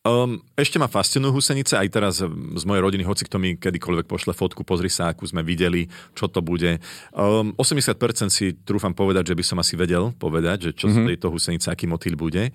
Um, 0.00 0.40
ešte 0.56 0.80
ma 0.80 0.88
fascinujú 0.88 1.36
husenice, 1.36 1.76
aj 1.76 1.88
teraz 1.92 2.24
z 2.24 2.64
mojej 2.64 2.80
rodiny, 2.80 3.04
hoci 3.04 3.28
kto 3.28 3.36
mi 3.36 3.60
kedykoľvek 3.60 4.08
pošle 4.08 4.32
fotku, 4.32 4.64
pozri 4.64 4.88
sa, 4.88 5.12
akú 5.12 5.28
sme 5.28 5.44
videli, 5.44 5.92
čo 6.16 6.24
to 6.24 6.40
bude. 6.40 6.80
Um, 7.12 7.52
80% 7.60 8.00
si 8.32 8.56
trúfam 8.64 8.96
povedať, 8.96 9.28
že 9.28 9.36
by 9.36 9.44
som 9.44 9.60
asi 9.60 9.76
vedel 9.76 10.16
povedať, 10.16 10.56
že 10.68 10.70
čo 10.72 10.88
mm-hmm. 10.88 11.04
z 11.04 11.08
tejto 11.12 11.28
husenice, 11.28 11.68
aký 11.68 11.84
motýl 11.84 12.16
bude. 12.16 12.48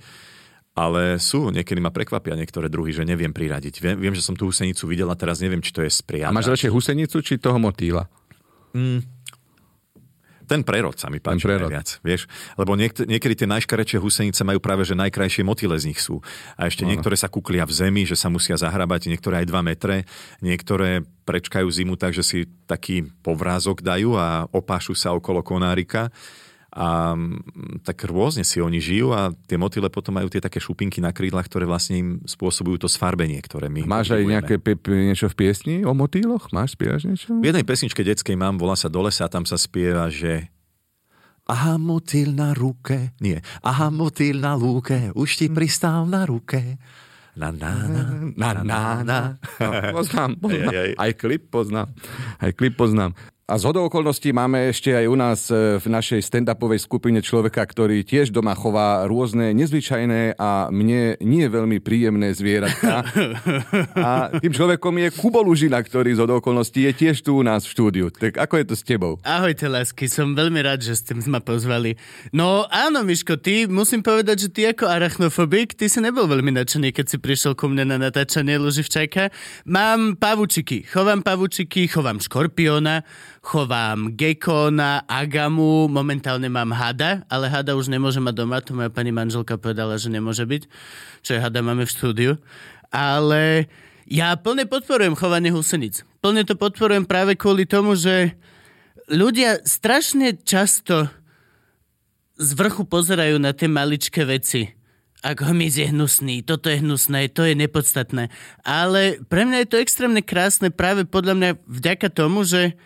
Ale 0.73 1.21
sú, 1.21 1.53
niekedy 1.53 1.77
ma 1.77 1.93
prekvapia 1.93 2.33
niektoré 2.33 2.65
druhy, 2.65 2.97
že 2.97 3.05
neviem 3.05 3.29
priradiť. 3.29 3.77
Viem, 3.77 3.95
viem 4.01 4.15
že 4.17 4.25
som 4.25 4.33
tú 4.33 4.49
husenicu 4.49 4.89
videla, 4.89 5.13
teraz 5.13 5.37
neviem, 5.37 5.61
či 5.61 5.69
to 5.69 5.85
je 5.85 5.93
spriada. 5.93 6.33
A 6.33 6.35
máš 6.35 6.49
radšej 6.49 6.73
husenicu, 6.73 7.21
či 7.21 7.37
toho 7.37 7.61
motýla? 7.61 8.09
Mm, 8.73 9.05
ten 10.45 10.61
prerod 10.63 10.95
sa 10.95 11.09
mi 11.09 11.17
páči 11.19 11.49
prerod. 11.49 11.67
najviac, 11.67 11.99
vieš. 12.05 12.29
Lebo 12.55 12.77
niek- 12.77 13.03
niekedy 13.03 13.43
tie 13.43 13.47
najškarečšie 13.49 13.99
husenice 13.99 14.41
majú 14.45 14.61
práve, 14.61 14.85
že 14.85 14.93
najkrajšie 14.93 15.43
motyle 15.43 15.75
z 15.75 15.91
nich 15.91 15.99
sú. 15.99 16.21
A 16.55 16.69
ešte 16.69 16.85
ano. 16.85 16.93
niektoré 16.93 17.17
sa 17.17 17.27
kuklia 17.27 17.65
v 17.65 17.73
zemi, 17.73 18.05
že 18.05 18.15
sa 18.15 18.29
musia 18.29 18.55
zahrabať, 18.55 19.09
niektoré 19.09 19.43
aj 19.43 19.49
2 19.49 19.61
metre, 19.65 19.95
niektoré 20.39 21.03
prečkajú 21.25 21.67
zimu 21.67 21.97
tak, 21.97 22.13
že 22.13 22.21
si 22.21 22.39
taký 22.69 23.09
povrázok 23.25 23.81
dajú 23.81 24.13
a 24.15 24.45
opášu 24.53 24.93
sa 24.93 25.11
okolo 25.17 25.41
konárika 25.41 26.13
a 26.75 27.15
mm, 27.15 27.87
tak 27.87 28.03
rôzne 28.03 28.43
si 28.43 28.59
oni 28.59 28.83
žijú 28.83 29.15
a 29.15 29.31
tie 29.47 29.55
motyle 29.55 29.87
potom 29.87 30.19
majú 30.19 30.27
tie 30.27 30.43
také 30.43 30.59
šupinky 30.59 30.99
na 30.99 31.15
krídlach, 31.15 31.47
ktoré 31.47 31.63
vlastne 31.63 31.95
im 31.95 32.09
spôsobujú 32.27 32.83
to 32.83 32.91
sfarbenie, 32.91 33.39
ktoré 33.39 33.71
my... 33.71 33.87
Máš 33.87 34.11
aj 34.11 34.23
nejaké 34.27 34.55
pe- 34.59 34.75
niečo 34.83 35.31
v 35.31 35.35
piesni 35.39 35.75
o 35.87 35.95
motýloch? 35.95 36.51
Máš, 36.51 36.75
spievaš 36.75 37.07
niečo? 37.07 37.31
V 37.39 37.47
jednej 37.47 37.63
pesničke 37.63 38.03
detskej 38.03 38.35
mám, 38.35 38.59
volá 38.59 38.75
sa 38.75 38.91
Dole 38.91 39.07
sa, 39.15 39.31
tam 39.31 39.47
sa 39.47 39.55
spieva, 39.55 40.11
že 40.11 40.51
Aha, 41.45 41.77
motýl 41.77 42.33
na 42.33 42.57
ruke, 42.57 43.13
nie, 43.21 43.37
aha, 43.61 43.93
motýl 43.93 44.41
na 44.41 44.57
lúke, 44.57 45.13
už 45.13 45.29
ti 45.37 45.45
pristál 45.45 46.09
na 46.09 46.25
ruke. 46.25 46.81
Na, 47.37 47.53
na, 47.53 47.85
na, 47.85 48.03
na, 48.33 48.49
na, 48.63 48.81
na. 49.03 49.19
No, 49.59 49.69
poznám, 49.93 50.39
poznám. 50.39 50.71
Aj 50.95 51.11
klip 51.13 51.51
poznám. 51.51 51.91
Aj 52.39 52.51
klip 52.55 52.79
poznám. 52.79 53.11
A 53.45 53.61
z 53.61 53.69
okolností 53.69 54.33
máme 54.33 54.73
ešte 54.73 54.89
aj 54.89 55.05
u 55.05 55.13
nás 55.13 55.53
e, 55.53 55.77
v 55.77 55.85
našej 55.85 56.17
stand-upovej 56.17 56.81
skupine 56.81 57.21
človeka, 57.21 57.61
ktorý 57.61 58.01
tiež 58.01 58.33
doma 58.33 58.57
chová 58.57 59.05
rôzne 59.05 59.53
nezvyčajné 59.53 60.33
a 60.33 60.73
mne 60.73 61.13
nie 61.21 61.45
veľmi 61.45 61.77
príjemné 61.77 62.33
zvieratka. 62.33 63.05
A 63.93 64.33
tým 64.41 64.49
človekom 64.49 64.97
je 64.97 65.13
Kubo 65.13 65.45
Lužina, 65.45 65.77
ktorý 65.77 66.17
z 66.17 66.25
okolností 66.25 66.89
je 66.89 67.05
tiež 67.05 67.21
tu 67.21 67.37
u 67.37 67.45
nás 67.45 67.69
v 67.69 67.73
štúdiu. 67.77 68.05
Tak 68.09 68.33
ako 68.33 68.53
je 68.57 68.65
to 68.65 68.73
s 68.73 68.81
tebou? 68.81 69.21
Ahojte, 69.21 69.69
lásky, 69.69 70.09
som 70.09 70.33
veľmi 70.33 70.65
rád, 70.65 70.81
že 70.81 70.97
ste 70.97 71.13
ma 71.29 71.37
pozvali. 71.37 72.01
No 72.33 72.65
áno, 72.73 73.05
Miško, 73.05 73.37
ty 73.37 73.69
musím 73.69 74.01
povedať, 74.01 74.49
že 74.49 74.49
ty 74.49 74.61
ako 74.73 74.89
arachnofobik, 74.89 75.77
ty 75.77 75.85
si 75.85 76.01
nebol 76.01 76.25
veľmi 76.25 76.49
nadšený, 76.49 76.89
keď 76.97 77.05
si 77.13 77.17
prišiel 77.21 77.53
ku 77.53 77.69
mne 77.69 77.93
na 77.93 78.01
natáčanie 78.01 78.57
Luživčajka. 78.57 79.29
Mám 79.69 80.17
pavučiky, 80.17 80.81
chovám 80.89 81.21
pavučiky, 81.21 81.85
chovám 81.93 82.17
škorpióna, 82.17 83.05
chovám 83.45 84.17
gekona, 84.17 85.05
agamu, 85.05 85.85
momentálne 85.85 86.49
mám 86.49 86.73
hada, 86.73 87.21
ale 87.29 87.45
hada 87.45 87.77
už 87.77 87.93
nemôže 87.93 88.17
mať 88.17 88.33
doma, 88.33 88.57
to 88.57 88.73
moja 88.73 88.89
pani 88.89 89.13
manželka 89.13 89.61
povedala, 89.61 90.01
že 90.01 90.09
nemôže 90.09 90.49
byť, 90.49 90.65
čo 91.21 91.37
hada 91.37 91.61
máme 91.61 91.85
v 91.85 91.93
štúdiu. 91.93 92.31
Ale 92.89 93.69
ja 94.09 94.33
plne 94.33 94.65
podporujem 94.65 95.13
chovanie 95.13 95.53
husenic. 95.53 96.01
Plne 96.25 96.41
to 96.41 96.57
podporujem 96.57 97.05
práve 97.05 97.37
kvôli 97.37 97.69
tomu, 97.69 97.93
že 97.93 98.33
ľudia 99.13 99.61
strašne 99.61 100.41
často 100.41 101.05
z 102.41 102.49
vrchu 102.57 102.89
pozerajú 102.89 103.37
na 103.37 103.53
tie 103.53 103.69
maličké 103.69 104.25
veci. 104.25 104.73
Ak 105.25 105.41
hmyz 105.41 105.81
je 105.81 105.89
hnusný, 105.89 106.45
toto 106.45 106.69
je 106.69 106.81
hnusné, 106.81 107.33
to 107.33 107.45
je 107.45 107.57
nepodstatné. 107.57 108.29
Ale 108.61 109.21
pre 109.25 109.45
mňa 109.45 109.65
je 109.65 109.69
to 109.69 109.81
extrémne 109.81 110.21
krásne 110.21 110.69
práve 110.69 111.05
podľa 111.05 111.33
mňa 111.33 111.51
vďaka 111.65 112.07
tomu, 112.13 112.45
že 112.45 112.77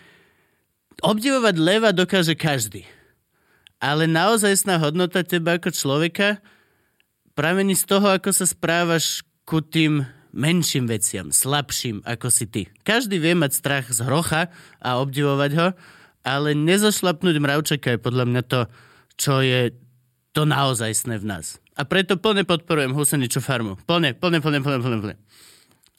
obdivovať 1.01 1.55
leva 1.59 1.89
dokáže 1.91 2.35
každý. 2.35 2.87
Ale 3.79 4.07
naozajstná 4.07 4.75
hodnota 4.79 5.23
teba 5.23 5.55
ako 5.55 5.71
človeka 5.71 6.43
pramení 7.31 7.71
z 7.71 7.87
toho, 7.87 8.11
ako 8.11 8.35
sa 8.35 8.43
správaš 8.43 9.23
ku 9.47 9.63
tým 9.63 10.03
menším 10.35 10.85
veciam, 10.85 11.31
slabším 11.31 12.03
ako 12.03 12.27
si 12.27 12.45
ty. 12.45 12.61
Každý 12.83 13.17
vie 13.17 13.33
mať 13.33 13.51
strach 13.55 13.85
z 13.87 14.03
hrocha 14.03 14.51
a 14.83 14.99
obdivovať 14.99 15.51
ho, 15.57 15.67
ale 16.21 16.53
nezašlapnúť 16.53 17.35
mravčaka 17.39 17.95
je 17.95 17.99
podľa 18.03 18.25
mňa 18.27 18.41
to, 18.45 18.61
čo 19.15 19.41
je 19.41 19.71
to 20.35 20.45
naozajstné 20.45 21.17
v 21.17 21.25
nás. 21.25 21.57
A 21.79 21.87
preto 21.87 22.19
plne 22.19 22.43
podporujem 22.43 22.91
Huseniču 22.91 23.39
farmu. 23.39 23.79
Plne, 23.87 24.11
plne, 24.13 24.43
plne, 24.43 24.59
plne, 24.59 24.79
plne, 24.83 24.97
plne. 24.99 25.15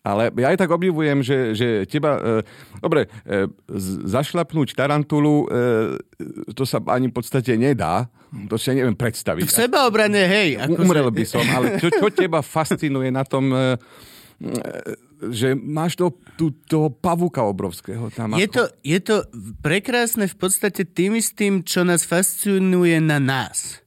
Ale 0.01 0.33
ja 0.33 0.49
aj 0.49 0.59
tak 0.65 0.71
obdivujem, 0.73 1.21
že, 1.21 1.53
že 1.53 1.69
teba... 1.85 2.41
E, 2.41 2.81
dobre, 2.81 3.05
e, 3.29 3.45
zašlapnúť 4.09 4.73
tarantulu, 4.73 5.45
e, 5.45 6.55
to 6.57 6.65
sa 6.65 6.81
ani 6.89 7.13
v 7.13 7.15
podstate 7.21 7.53
nedá. 7.61 8.09
To 8.49 8.57
si 8.57 8.73
ja 8.73 8.81
neviem 8.81 8.97
predstaviť. 8.97 9.45
V 9.45 9.53
sebaobrane, 9.53 10.23
hej. 10.25 10.57
Ako 10.57 10.89
Umrel 10.89 11.13
by 11.13 11.25
som, 11.29 11.45
ale 11.53 11.77
čo, 11.77 11.93
čo 11.93 12.09
teba 12.09 12.41
fascinuje 12.41 13.13
na 13.13 13.29
tom... 13.29 13.53
E, 13.53 13.77
e 14.41 15.09
že 15.21 15.53
máš 15.53 16.01
to, 16.01 16.17
tú, 16.41 16.49
toho 16.65 16.89
pavúka 16.89 17.45
obrovského 17.45 18.09
tam. 18.09 18.41
Je 18.41 18.49
to, 18.49 18.73
je 18.81 18.97
to 19.05 19.29
prekrásne 19.61 20.25
v 20.25 20.37
podstate 20.41 20.89
tým 20.89 21.21
istým, 21.21 21.61
čo 21.61 21.85
nás 21.85 22.09
fascinuje 22.09 22.97
na 23.05 23.21
nás. 23.21 23.80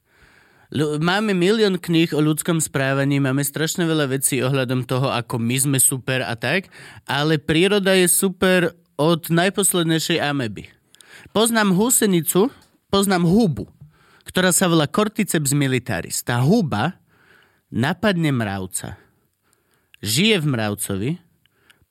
Máme 0.82 1.38
milión 1.38 1.78
kníh 1.78 2.10
o 2.10 2.18
ľudskom 2.18 2.58
správaní, 2.58 3.22
máme 3.22 3.46
strašne 3.46 3.86
veľa 3.86 4.10
vecí 4.10 4.42
ohľadom 4.42 4.82
toho, 4.82 5.06
ako 5.06 5.38
my 5.38 5.54
sme 5.54 5.78
super 5.78 6.26
a 6.26 6.34
tak, 6.34 6.66
ale 7.06 7.38
príroda 7.38 7.94
je 7.94 8.10
super 8.10 8.74
od 8.98 9.30
najposlednejšej 9.30 10.18
ameby. 10.18 10.66
Poznám 11.30 11.78
húsenicu, 11.78 12.50
poznám 12.90 13.22
hubu, 13.22 13.70
ktorá 14.26 14.50
sa 14.50 14.66
volá 14.66 14.90
Cordyceps 14.90 15.54
militaris. 15.54 16.26
Tá 16.26 16.42
huba 16.42 16.98
napadne 17.70 18.34
mravca. 18.34 18.98
Žije 20.02 20.42
v 20.42 20.46
mravcovi, 20.58 21.10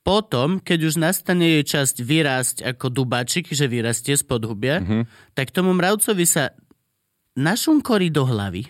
potom, 0.03 0.59
keď 0.59 0.79
už 0.91 0.99
nastane 0.99 1.59
jej 1.59 1.63
časť 1.63 2.03
vyrásť 2.03 2.57
ako 2.75 2.91
dubačik, 2.91 3.47
že 3.55 3.71
vyrastie 3.71 4.19
z 4.19 4.27
podhubia, 4.27 4.83
mm-hmm. 4.83 5.31
tak 5.31 5.55
tomu 5.55 5.71
mravcovi 5.71 6.27
sa 6.27 6.51
našunkorí 7.33 8.13
do 8.13 8.25
hlavy, 8.25 8.69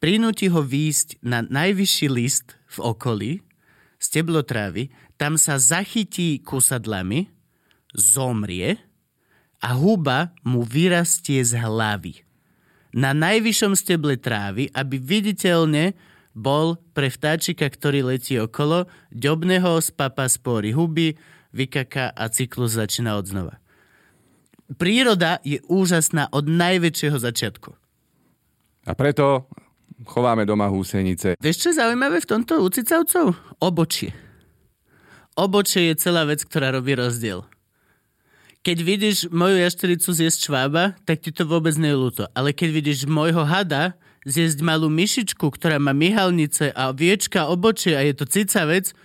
prinúti 0.00 0.48
ho 0.52 0.60
výjsť 0.60 1.20
na 1.24 1.44
najvyšší 1.44 2.06
list 2.12 2.56
v 2.68 2.78
okolí, 2.80 3.32
steblo 4.00 4.44
trávy, 4.44 4.92
tam 5.16 5.40
sa 5.40 5.56
zachytí 5.56 6.42
kusadlami, 6.42 7.30
zomrie 7.94 8.76
a 9.62 9.72
huba 9.72 10.34
mu 10.42 10.66
vyrastie 10.66 11.40
z 11.40 11.56
hlavy. 11.56 12.20
Na 12.94 13.16
najvyššom 13.16 13.74
steble 13.74 14.20
trávy, 14.20 14.70
aby 14.70 15.00
viditeľne 15.00 15.96
bol 16.34 16.78
pre 16.92 17.10
vtáčika, 17.10 17.66
ktorý 17.70 18.14
letí 18.14 18.38
okolo, 18.38 18.90
ďobne 19.14 19.62
ho 19.62 19.78
z 19.78 19.94
papa 19.94 20.26
spory 20.26 20.74
huby, 20.74 21.14
vykaká 21.54 22.10
a 22.10 22.26
cyklus 22.26 22.74
začína 22.74 23.14
od 23.14 23.30
znova. 23.30 23.63
Príroda 24.64 25.44
je 25.44 25.60
úžasná 25.68 26.32
od 26.32 26.48
najväčšieho 26.48 27.18
začiatku. 27.20 27.76
A 28.84 28.92
preto 28.96 29.48
chováme 30.08 30.48
doma 30.48 30.68
húsenice. 30.68 31.36
Vieš, 31.40 31.56
čo 31.60 31.66
je 31.72 31.80
zaujímavé 31.80 32.20
v 32.20 32.28
tomto 32.28 32.60
u 32.64 32.68
cicavcov? 32.68 33.36
Obočie. 33.60 34.12
Obočie 35.36 35.92
je 35.92 36.00
celá 36.00 36.24
vec, 36.24 36.44
ktorá 36.46 36.72
robí 36.72 36.94
rozdiel. 36.96 37.44
Keď 38.64 38.78
vidíš 38.80 39.16
moju 39.28 39.60
jaštericu 39.60 40.08
zjesť 40.16 40.48
švába, 40.48 40.96
tak 41.04 41.20
ti 41.20 41.28
to 41.28 41.44
vôbec 41.44 41.76
nie 41.76 41.92
je 41.92 42.00
ľúto. 42.00 42.24
Ale 42.32 42.56
keď 42.56 42.68
vidíš 42.72 43.04
môjho 43.04 43.44
hada 43.44 43.92
zjesť 44.24 44.64
malú 44.64 44.88
myšičku, 44.88 45.44
ktorá 45.52 45.76
má 45.76 45.92
myhalnice 45.92 46.72
a 46.72 46.88
viečka 46.96 47.44
obočie 47.44 47.92
a 47.92 48.00
je 48.00 48.16
to 48.16 48.24
cicavec, 48.24 48.96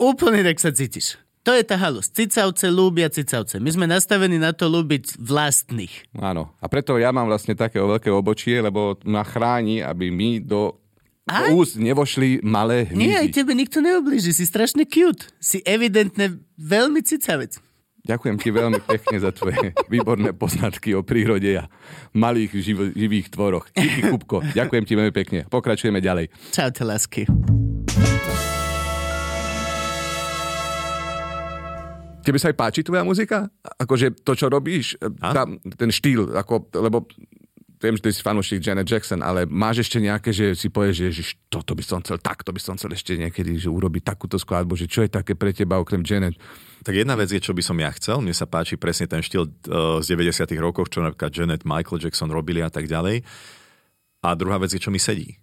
úplne 0.00 0.40
tak 0.40 0.56
sa 0.56 0.72
cítiš. 0.72 1.20
To 1.42 1.50
je 1.50 1.66
tá 1.66 1.74
halus. 1.74 2.06
Cicavce 2.06 2.70
lúbia 2.70 3.10
cicavce. 3.10 3.58
My 3.58 3.70
sme 3.74 3.86
nastavení 3.90 4.38
na 4.38 4.54
to 4.54 4.70
lúbiť 4.70 5.18
vlastných. 5.18 6.14
Áno. 6.14 6.54
A 6.62 6.70
preto 6.70 6.94
ja 7.02 7.10
mám 7.10 7.26
vlastne 7.26 7.58
také 7.58 7.82
veľké 7.82 8.14
obočie, 8.14 8.62
lebo 8.62 8.94
ma 9.02 9.26
chráni, 9.26 9.82
aby 9.82 10.10
my 10.10 10.38
do 10.38 10.78
do 11.22 11.54
úst 11.54 11.78
nevošli 11.78 12.42
malé 12.42 12.90
hmyzy. 12.90 12.98
Nie, 12.98 13.14
aj 13.22 13.28
tebe 13.30 13.54
nikto 13.54 13.78
neoblíži. 13.78 14.34
Si 14.34 14.42
strašne 14.42 14.82
cute. 14.82 15.30
Si 15.38 15.62
evidentne 15.62 16.42
veľmi 16.58 16.98
cicavec. 16.98 17.62
Ďakujem 18.02 18.36
ti 18.42 18.50
veľmi 18.50 18.82
pekne 18.82 19.16
za 19.22 19.30
tvoje 19.30 19.70
výborné 19.94 20.34
poznatky 20.34 20.98
o 20.98 21.06
prírode 21.06 21.62
a 21.62 21.70
malých 22.10 22.50
živ- 22.58 22.92
živých 22.92 23.30
tvoroch. 23.30 23.70
Díky, 23.70 24.10
Kupko. 24.10 24.42
Ďakujem 24.42 24.82
ti 24.82 24.94
veľmi 24.98 25.14
pekne. 25.14 25.38
Pokračujeme 25.46 26.02
ďalej. 26.02 26.26
Čaute, 26.50 26.82
lásky. 26.82 27.30
Tebe 32.22 32.38
sa 32.38 32.48
aj 32.48 32.56
páči 32.56 32.80
tvoja 32.86 33.02
muzika? 33.02 33.50
Akože 33.82 34.14
to, 34.22 34.32
čo 34.38 34.46
robíš, 34.46 34.94
tam, 35.20 35.58
ten 35.58 35.90
štýl, 35.90 36.32
ako, 36.38 36.70
lebo 36.78 37.04
viem, 37.82 37.98
že 37.98 38.02
ty 38.06 38.10
si 38.14 38.22
fanúšik 38.22 38.62
Janet 38.62 38.86
Jackson, 38.86 39.20
ale 39.26 39.42
máš 39.50 39.82
ešte 39.82 39.98
nejaké, 39.98 40.30
že 40.30 40.54
si 40.54 40.70
povieš, 40.70 40.94
že 40.94 41.04
ježiš, 41.10 41.28
toto 41.50 41.74
by 41.74 41.82
som 41.82 41.98
chcel, 42.06 42.22
takto 42.22 42.54
by 42.54 42.60
som 42.62 42.78
chcel 42.78 42.94
ešte 42.94 43.18
niekedy, 43.18 43.58
že 43.58 43.66
urobiť 43.66 44.06
takúto 44.06 44.38
skladbu, 44.38 44.78
že 44.78 44.86
čo 44.86 45.02
je 45.02 45.10
také 45.10 45.34
pre 45.34 45.50
teba 45.50 45.82
okrem 45.82 46.06
Janet? 46.06 46.38
Tak 46.86 46.94
jedna 46.94 47.18
vec 47.18 47.34
je, 47.34 47.42
čo 47.42 47.50
by 47.50 47.62
som 47.62 47.74
ja 47.82 47.90
chcel. 47.90 48.22
Mne 48.22 48.34
sa 48.34 48.46
páči 48.46 48.78
presne 48.78 49.10
ten 49.10 49.18
štýl 49.18 49.50
uh, 49.50 49.98
z 49.98 50.14
90 50.14 50.46
rokov, 50.62 50.94
čo 50.94 51.02
napríklad 51.02 51.34
Janet, 51.34 51.66
Michael 51.66 51.98
Jackson 51.98 52.30
robili 52.30 52.62
a 52.62 52.70
tak 52.70 52.86
ďalej. 52.86 53.26
A 54.22 54.38
druhá 54.38 54.62
vec 54.62 54.70
je, 54.70 54.78
čo 54.78 54.94
mi 54.94 55.02
sedí. 55.02 55.41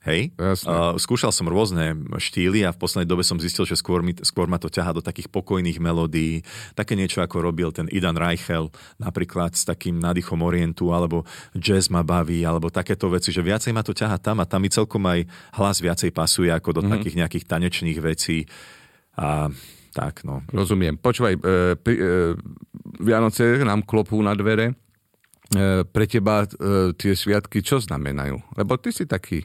Hej? 0.00 0.32
Uh, 0.40 0.96
skúšal 0.96 1.28
som 1.28 1.44
rôzne 1.44 1.92
štýly 2.16 2.64
a 2.64 2.72
v 2.72 2.80
poslednej 2.80 3.04
dobe 3.04 3.20
som 3.20 3.36
zistil, 3.36 3.68
že 3.68 3.76
skôr, 3.76 4.00
mi, 4.00 4.16
skôr 4.24 4.48
ma 4.48 4.56
to 4.56 4.72
ťaha 4.72 4.96
do 4.96 5.02
takých 5.04 5.28
pokojných 5.28 5.76
melódií. 5.76 6.40
Také 6.72 6.96
niečo, 6.96 7.20
ako 7.20 7.44
robil 7.44 7.68
ten 7.68 7.84
Idan 7.92 8.16
Reichel, 8.16 8.72
napríklad 8.96 9.52
s 9.52 9.68
takým 9.68 10.00
nádychom 10.00 10.40
orientu, 10.40 10.96
alebo 10.96 11.28
jazz 11.52 11.92
ma 11.92 12.00
baví, 12.00 12.40
alebo 12.48 12.72
takéto 12.72 13.12
veci, 13.12 13.28
že 13.28 13.44
viacej 13.44 13.76
ma 13.76 13.84
to 13.84 13.92
ťaha 13.92 14.16
tam 14.16 14.40
a 14.40 14.48
tam 14.48 14.64
mi 14.64 14.72
celkom 14.72 15.04
aj 15.04 15.28
hlas 15.60 15.84
viacej 15.84 16.16
pasuje 16.16 16.48
ako 16.48 16.80
do 16.80 16.80
mm-hmm. 16.80 16.92
takých 16.96 17.18
nejakých 17.20 17.44
tanečných 17.44 18.00
vecí. 18.00 18.48
A 19.20 19.52
tak, 19.92 20.24
no. 20.24 20.40
Rozumiem. 20.48 20.96
Počúvaj, 20.96 21.34
e, 21.36 21.40
pri, 21.76 21.94
e, 22.00 22.08
Vianoce 23.04 23.60
nám 23.60 23.84
klopú 23.84 24.16
na 24.24 24.32
dvere. 24.32 24.72
E, 25.52 25.84
pre 25.84 26.08
teba 26.08 26.48
e, 26.48 26.96
tie 26.96 27.12
sviatky 27.12 27.60
čo 27.60 27.82
znamenajú? 27.82 28.38
Lebo 28.56 28.78
ty 28.80 28.94
si 28.94 29.04
taký 29.04 29.44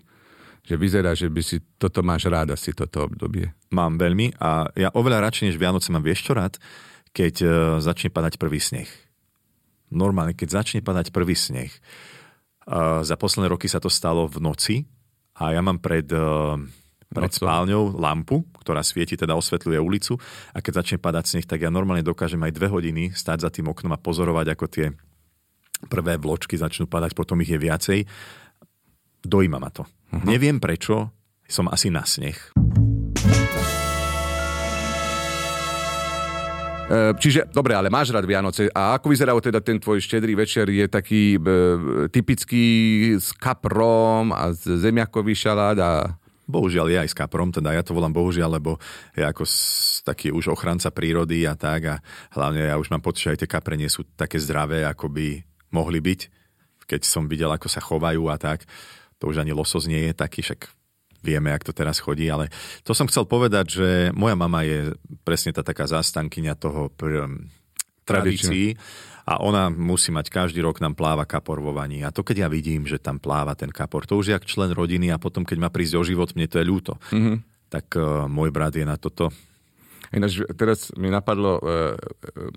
že 0.65 0.75
vyzerá, 0.75 1.13
že 1.13 1.29
by 1.29 1.41
si 1.45 1.61
toto 1.77 2.01
máš 2.01 2.25
rád 2.25 2.57
asi 2.57 2.73
toto 2.73 3.05
obdobie. 3.05 3.53
Mám 3.69 4.01
veľmi 4.01 4.41
a 4.41 4.65
ja 4.73 4.89
oveľa 4.97 5.29
radšej 5.29 5.53
než 5.53 5.61
Vianoce 5.61 5.93
mám 5.93 6.01
vieš 6.01 6.25
čo 6.25 6.33
rád, 6.33 6.57
keď 7.13 7.33
uh, 7.45 7.51
začne 7.77 8.09
padať 8.09 8.41
prvý 8.41 8.57
sneh. 8.57 8.89
Normálne, 9.93 10.33
keď 10.33 10.65
začne 10.65 10.81
padať 10.81 11.13
prvý 11.13 11.37
sneh. 11.37 11.69
Uh, 12.65 13.05
za 13.05 13.13
posledné 13.13 13.53
roky 13.53 13.69
sa 13.69 13.77
to 13.77 13.93
stalo 13.93 14.25
v 14.25 14.41
noci 14.41 14.75
a 15.37 15.53
ja 15.53 15.61
mám 15.61 15.77
pred, 15.77 16.09
uh, 16.09 16.57
pred 17.13 17.29
spálňou 17.29 17.93
lampu, 17.93 18.41
ktorá 18.65 18.81
svieti, 18.81 19.13
teda 19.13 19.37
osvetľuje 19.37 19.77
ulicu 19.77 20.17
a 20.49 20.57
keď 20.65 20.81
začne 20.81 20.97
padať 20.97 21.23
sneh, 21.29 21.45
tak 21.45 21.61
ja 21.61 21.69
normálne 21.69 22.01
dokážem 22.01 22.41
aj 22.41 22.57
dve 22.57 22.73
hodiny 22.73 23.13
stať 23.13 23.45
za 23.45 23.49
tým 23.53 23.69
oknom 23.69 23.93
a 23.93 24.01
pozorovať, 24.01 24.57
ako 24.57 24.65
tie 24.65 24.89
prvé 25.85 26.17
vločky 26.17 26.57
začnú 26.57 26.89
padať, 26.89 27.13
potom 27.13 27.37
ich 27.45 27.53
je 27.53 27.59
viacej. 27.61 27.99
Dojíma 29.25 29.57
ma 29.57 29.73
to. 29.73 29.83
Uh-huh. 29.83 30.23
Neviem 30.29 30.61
prečo, 30.61 31.09
som 31.49 31.65
asi 31.69 31.89
na 31.89 32.05
sneh. 32.05 32.37
E, 36.85 37.17
čiže, 37.17 37.49
dobre, 37.49 37.73
ale 37.73 37.89
máš 37.89 38.13
rád 38.13 38.29
Vianoce. 38.29 38.69
A 38.69 38.93
ako 38.97 39.09
vyzeral 39.09 39.41
teda 39.41 39.57
ten 39.57 39.81
tvoj 39.81 39.97
štedrý 39.97 40.37
večer? 40.37 40.69
Je 40.69 40.85
taký 40.85 41.37
e, 41.37 41.39
typický 42.13 42.65
s 43.17 43.33
kaprom 43.33 44.29
a 44.29 44.53
zemiakový 44.53 45.33
šalát 45.33 45.77
a... 45.81 45.91
Bohužiaľ 46.45 46.93
je 46.93 46.97
aj 47.01 47.09
s 47.09 47.17
kaprom, 47.17 47.49
teda 47.49 47.73
ja 47.73 47.81
to 47.81 47.97
volám 47.97 48.13
bohužiaľ, 48.13 48.61
lebo 48.61 48.77
je 49.17 49.25
ako 49.25 49.49
taký 50.05 50.29
už 50.29 50.53
ochranca 50.53 50.93
prírody 50.93 51.41
a 51.49 51.57
tak 51.57 51.81
a 51.89 51.95
hlavne 52.37 52.69
ja 52.69 52.77
už 52.77 52.93
mám 52.93 53.01
pocit, 53.01 53.25
že 53.25 53.31
aj 53.33 53.39
tie 53.41 53.49
kapre 53.49 53.73
nie 53.73 53.89
sú 53.89 54.05
také 54.13 54.37
zdravé, 54.37 54.85
ako 54.85 55.09
by 55.09 55.41
mohli 55.73 55.97
byť, 56.05 56.21
keď 56.85 57.01
som 57.01 57.25
videl, 57.25 57.49
ako 57.49 57.65
sa 57.65 57.81
chovajú 57.81 58.29
a 58.29 58.37
tak 58.37 58.61
to 59.19 59.31
už 59.31 59.43
ani 59.43 59.55
losos 59.55 59.87
nie 59.87 60.11
je 60.11 60.13
taký, 60.13 60.43
však 60.43 60.69
vieme, 61.25 61.49
ak 61.49 61.65
to 61.65 61.73
teraz 61.73 61.97
chodí, 61.97 62.29
ale 62.29 62.53
to 62.85 62.93
som 62.93 63.09
chcel 63.09 63.25
povedať, 63.25 63.65
že 63.65 63.89
moja 64.13 64.37
mama 64.37 64.61
je 64.61 64.93
presne 65.25 65.49
tá 65.49 65.65
taká 65.65 65.89
zastankyňa 65.89 66.53
toho 66.53 66.93
pr- 66.93 67.25
tradícií 68.05 68.77
a 69.25 69.41
ona 69.41 69.73
musí 69.73 70.13
mať 70.13 70.29
každý 70.29 70.61
rok 70.61 70.77
nám 70.77 70.93
pláva 70.93 71.25
kapor 71.25 71.57
vo 71.57 71.73
vani. 71.73 72.05
A 72.05 72.13
to 72.13 72.21
keď 72.21 72.45
ja 72.45 72.49
vidím, 72.49 72.85
že 72.85 73.01
tam 73.01 73.17
pláva 73.17 73.57
ten 73.57 73.73
kapor, 73.73 74.05
to 74.05 74.21
už 74.21 74.29
je 74.29 74.33
jak 74.37 74.45
člen 74.45 74.69
rodiny 74.69 75.09
a 75.09 75.17
potom 75.17 75.41
keď 75.41 75.57
má 75.65 75.69
prísť 75.73 75.97
o 75.97 76.05
život, 76.05 76.29
mne 76.37 76.45
to 76.45 76.61
je 76.61 76.65
ľúto. 76.69 76.93
Mm-hmm. 77.09 77.35
Tak 77.73 77.85
uh, 77.97 78.29
môj 78.29 78.53
brat 78.53 78.77
je 78.77 78.85
na 78.85 79.01
toto 79.01 79.33
Ináč 80.15 80.39
teraz 80.55 80.95
mi 80.95 81.11
napadlo, 81.11 81.59
uh, 81.59 81.93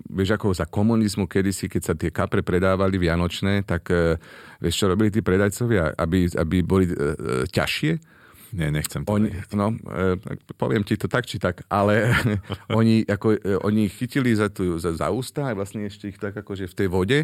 vieš 0.07 0.39
ako 0.39 0.55
za 0.55 0.63
komunizmu 0.63 1.27
kedysi, 1.27 1.67
keď 1.67 1.81
sa 1.83 1.93
tie 1.93 2.09
kapre 2.09 2.39
predávali 2.39 2.95
vianočné, 2.95 3.67
tak 3.67 3.91
uh, 3.91 4.15
vieš 4.63 4.79
čo 4.79 4.85
robili 4.87 5.11
tí 5.11 5.19
predajcovia, 5.19 5.93
aby, 5.99 6.31
aby 6.39 6.57
boli 6.63 6.87
uh, 6.87 7.43
ťažšie? 7.51 8.19
Nie, 8.49 8.73
nechcem 8.73 9.05
to 9.05 9.13
oni, 9.13 9.29
No, 9.53 9.77
e, 9.77 10.17
poviem 10.57 10.81
ti 10.81 10.97
to 10.97 11.05
tak, 11.05 11.29
či 11.29 11.37
tak, 11.37 11.61
ale 11.69 12.09
oni, 12.79 13.05
ako, 13.05 13.37
e, 13.37 13.57
oni 13.61 13.85
chytili 13.89 14.33
za, 14.33 14.49
tú, 14.49 14.81
za, 14.81 14.89
za 14.97 15.13
ústa 15.13 15.53
a 15.53 15.53
vlastne 15.53 15.85
ešte 15.85 16.09
ich 16.09 16.17
tak 16.17 16.33
akože 16.33 16.65
v 16.65 16.77
tej 16.77 16.87
vode, 16.89 17.19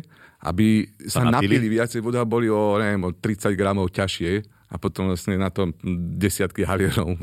aby 0.45 0.85
sa, 1.09 1.25
sa 1.25 1.33
napili 1.33 1.65
viacej 1.65 2.05
voda, 2.05 2.21
boli 2.29 2.45
o, 2.45 2.77
neviem, 2.77 3.01
o 3.01 3.11
30 3.13 3.57
gramov 3.57 3.89
ťažšie 3.89 4.54
a 4.65 4.81
potom 4.81 5.13
vlastne 5.13 5.37
na 5.37 5.53
tom 5.53 5.77
desiatky 6.17 6.65
halierov 6.65 7.13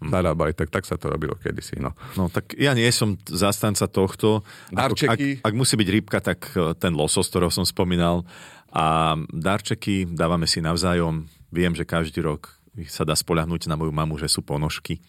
zarábali. 0.00 0.56
Tak, 0.56 0.72
tak 0.72 0.84
sa 0.88 0.96
to 0.96 1.12
robilo 1.12 1.36
kedysi. 1.36 1.76
No. 1.76 1.92
no 2.16 2.32
tak 2.32 2.56
ja 2.56 2.72
nie 2.72 2.88
som 2.88 3.20
zastanca 3.28 3.84
tohto. 3.84 4.40
Darčeky. 4.72 5.44
Ak, 5.44 5.52
ak 5.52 5.54
musí 5.54 5.76
byť 5.76 5.88
rybka, 5.92 6.18
tak 6.24 6.48
e, 6.56 6.72
ten 6.72 6.96
losos, 6.96 7.28
ktorého 7.28 7.52
som 7.52 7.68
spomínal. 7.68 8.24
A 8.72 9.14
darčeky 9.28 10.08
dávame 10.08 10.48
si 10.48 10.64
navzájom. 10.64 11.28
Viem, 11.52 11.76
že 11.76 11.84
každý 11.84 12.24
rok 12.24 12.56
sa 12.88 13.04
dá 13.04 13.12
spoľahnúť 13.12 13.68
na 13.68 13.76
moju 13.76 13.92
mamu, 13.92 14.16
že 14.16 14.32
sú 14.32 14.40
ponožky. 14.40 15.00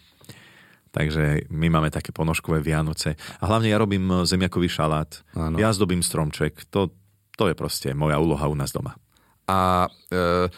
Takže 0.88 1.48
my 1.52 1.68
máme 1.68 1.92
také 1.92 2.16
ponožkové 2.16 2.64
Vianoce. 2.64 3.16
A 3.40 3.44
hlavne 3.48 3.72
ja 3.72 3.80
robím 3.80 4.04
e, 4.12 4.28
zemiakový 4.28 4.68
šalát. 4.68 5.24
Áno. 5.32 5.56
Ja 5.56 5.72
zdobím 5.72 6.04
stromček. 6.04 6.68
To, 6.68 6.92
to 7.32 7.48
je 7.48 7.56
proste 7.56 7.96
moja 7.96 8.20
úloha 8.20 8.44
u 8.44 8.56
nás 8.56 8.76
doma. 8.76 8.92
A 9.48 9.88
e, 10.12 10.52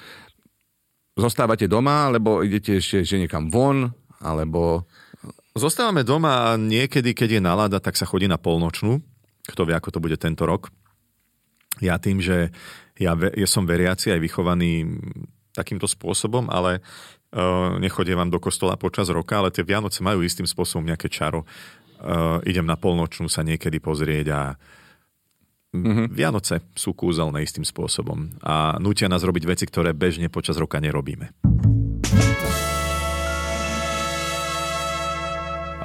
zostávate 1.21 1.69
doma, 1.69 2.09
alebo 2.09 2.41
idete 2.41 2.81
ešte 2.81 3.05
že 3.05 3.21
niekam 3.21 3.53
von, 3.53 3.93
alebo... 4.25 4.89
Zostávame 5.51 6.07
doma 6.07 6.55
a 6.55 6.55
niekedy, 6.55 7.11
keď 7.11 7.37
je 7.37 7.43
nalada, 7.43 7.83
tak 7.83 7.99
sa 7.99 8.07
chodí 8.07 8.31
na 8.31 8.39
polnočnú. 8.39 9.03
Kto 9.51 9.67
vie, 9.67 9.75
ako 9.75 9.91
to 9.91 9.99
bude 9.99 10.15
tento 10.15 10.47
rok. 10.47 10.71
Ja 11.83 11.99
tým, 11.99 12.23
že 12.23 12.55
ja, 12.95 13.19
ja 13.19 13.49
som 13.51 13.67
veriaci 13.67 14.15
aj 14.15 14.21
vychovaný 14.23 14.87
takýmto 15.51 15.91
spôsobom, 15.91 16.47
ale 16.47 16.79
uh, 16.79 17.75
nechodievam 17.83 18.31
do 18.31 18.39
kostola 18.39 18.79
počas 18.79 19.11
roka, 19.11 19.43
ale 19.43 19.51
tie 19.51 19.67
Vianoce 19.67 20.07
majú 20.07 20.23
istým 20.23 20.47
spôsobom 20.47 20.87
nejaké 20.87 21.11
čaro. 21.11 21.43
Uh, 21.99 22.39
idem 22.47 22.65
na 22.65 22.79
polnočnú 22.79 23.27
sa 23.27 23.43
niekedy 23.43 23.83
pozrieť 23.83 24.27
a 24.31 24.41
Mm-hmm. 25.71 26.07
Vianoce 26.11 26.67
sú 26.75 26.99
kúzelné 26.99 27.47
istým 27.47 27.63
spôsobom 27.63 28.27
a 28.43 28.75
nutia 28.83 29.07
nás 29.07 29.23
robiť 29.23 29.45
veci, 29.47 29.65
ktoré 29.71 29.95
bežne 29.95 30.27
počas 30.27 30.59
roka 30.59 30.83
nerobíme. 30.83 31.31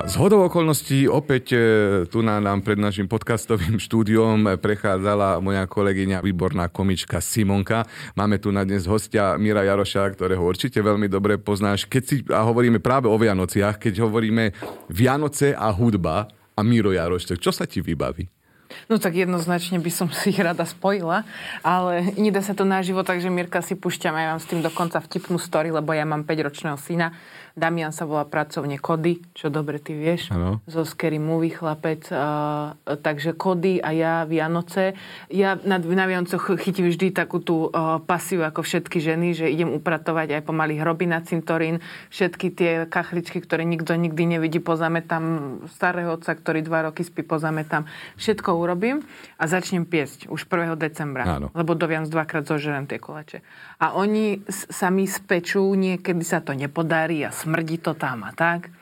Z 0.05 0.21
hodou 0.21 0.45
okolností 0.45 1.09
opäť 1.09 1.57
e, 1.57 1.59
tu 2.05 2.21
na 2.21 2.37
nám 2.37 2.61
pred 2.61 2.77
našim 2.77 3.09
podcastovým 3.09 3.81
štúdiom 3.81 4.57
prechádzala 4.61 5.41
moja 5.41 5.65
kolegyňa, 5.65 6.21
výborná 6.21 6.69
komička 6.69 7.17
Simonka. 7.17 7.89
Máme 8.13 8.37
tu 8.37 8.53
na 8.53 8.61
dnes 8.61 8.85
hostia 8.85 9.33
Mira 9.41 9.65
Jaroša, 9.65 10.13
ktorého 10.13 10.45
určite 10.45 10.77
veľmi 10.77 11.09
dobre 11.09 11.41
poznáš. 11.41 11.89
Keď 11.89 12.03
si, 12.05 12.21
a 12.29 12.45
hovoríme 12.45 12.77
práve 12.77 13.09
o 13.09 13.17
Vianociach, 13.17 13.81
keď 13.81 14.05
hovoríme 14.05 14.53
Vianoce 14.93 15.57
a 15.57 15.73
hudba 15.73 16.29
a 16.53 16.61
Miro 16.61 16.93
Jaroš, 16.93 17.25
tak 17.25 17.41
čo 17.41 17.49
sa 17.49 17.65
ti 17.65 17.81
vybaví? 17.81 18.29
No 18.91 19.01
tak 19.01 19.17
jednoznačne 19.17 19.81
by 19.81 19.91
som 19.93 20.07
si 20.17 20.33
ich 20.33 20.39
rada 20.39 20.63
spojila, 20.67 21.23
ale 21.65 22.13
nedá 22.15 22.43
sa 22.43 22.53
to 22.53 22.67
na 22.67 22.81
život, 22.85 23.07
takže 23.07 23.31
Mirka 23.31 23.63
si 23.65 23.77
púšťam 23.77 24.13
aj 24.15 24.25
vám 24.31 24.39
s 24.41 24.49
tým 24.49 24.61
dokonca 24.61 24.97
vtipnú 25.01 25.39
story, 25.39 25.73
lebo 25.73 25.93
ja 25.95 26.03
mám 26.03 26.27
5-ročného 26.27 26.77
syna 26.79 27.15
Damian 27.55 27.95
sa 27.95 28.03
volá 28.03 28.27
pracovne 28.27 28.75
Kody, 28.75 29.23
čo 29.31 29.47
dobre 29.47 29.79
ty 29.79 29.95
vieš. 29.95 30.27
Ano. 30.35 30.59
Zo 30.67 30.83
Scary 30.83 31.23
Movie 31.23 31.55
chlapec. 31.55 32.11
Uh, 32.11 32.75
takže 32.99 33.31
Kody 33.31 33.79
a 33.79 33.95
ja 33.95 34.13
Vianoce. 34.27 34.91
Ja 35.31 35.55
na, 35.63 35.79
na 35.79 36.03
Vianococh 36.03 36.59
chytím 36.59 36.91
vždy 36.91 37.15
takú 37.15 37.39
tú 37.39 37.71
uh, 37.71 38.03
pasiu 38.03 38.43
ako 38.43 38.59
všetky 38.59 38.99
ženy, 38.99 39.31
že 39.31 39.47
idem 39.47 39.71
upratovať 39.71 40.35
aj 40.35 40.41
pomaly 40.43 40.75
hroby 40.75 41.07
na 41.07 41.23
cintorín. 41.23 41.79
Všetky 42.11 42.51
tie 42.51 42.71
kachličky, 42.91 43.39
ktoré 43.39 43.63
nikto 43.63 43.95
nikdy 43.95 44.35
nevidí, 44.35 44.59
pozametám 44.59 45.57
starého 45.71 46.19
otca, 46.19 46.35
ktorý 46.35 46.59
dva 46.59 46.91
roky 46.91 47.07
spí, 47.07 47.23
pozametám. 47.23 47.87
Všetko 48.19 48.51
urobím 48.51 49.07
a 49.39 49.47
začnem 49.47 49.87
piesť 49.87 50.27
už 50.27 50.43
1. 50.43 50.75
decembra. 50.75 51.23
Áno. 51.23 51.55
Lebo 51.55 51.71
do 51.71 51.87
Vianoc 51.87 52.11
dvakrát 52.11 52.43
zožerem 52.43 52.83
tie 52.83 52.99
kolače. 52.99 53.39
A 53.85 53.93
oni 53.93 54.41
sami 54.49 55.05
spečú, 55.05 55.61
niekedy 55.77 56.25
sa 56.25 56.41
to 56.41 56.57
nepodarí 56.57 57.21
a 57.21 57.29
smrdí 57.29 57.77
to 57.77 57.93
tam 57.93 58.25
a 58.25 58.33
tak. 58.33 58.73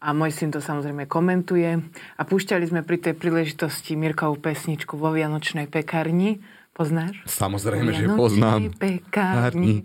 A 0.00 0.16
môj 0.16 0.32
syn 0.32 0.48
to 0.48 0.64
samozrejme 0.64 1.04
komentuje. 1.04 1.76
A 2.16 2.22
púšťali 2.24 2.64
sme 2.64 2.80
pri 2.80 2.96
tej 2.96 3.20
príležitosti 3.20 4.00
Mirkovú 4.00 4.40
pesničku 4.40 4.96
vo 4.96 5.12
Vianočnej 5.12 5.68
pekárni. 5.68 6.40
Poznáš? 6.72 7.20
Samozrejme, 7.28 7.92
že 7.92 8.08
poznám. 8.16 8.72
pekárni. 8.80 9.84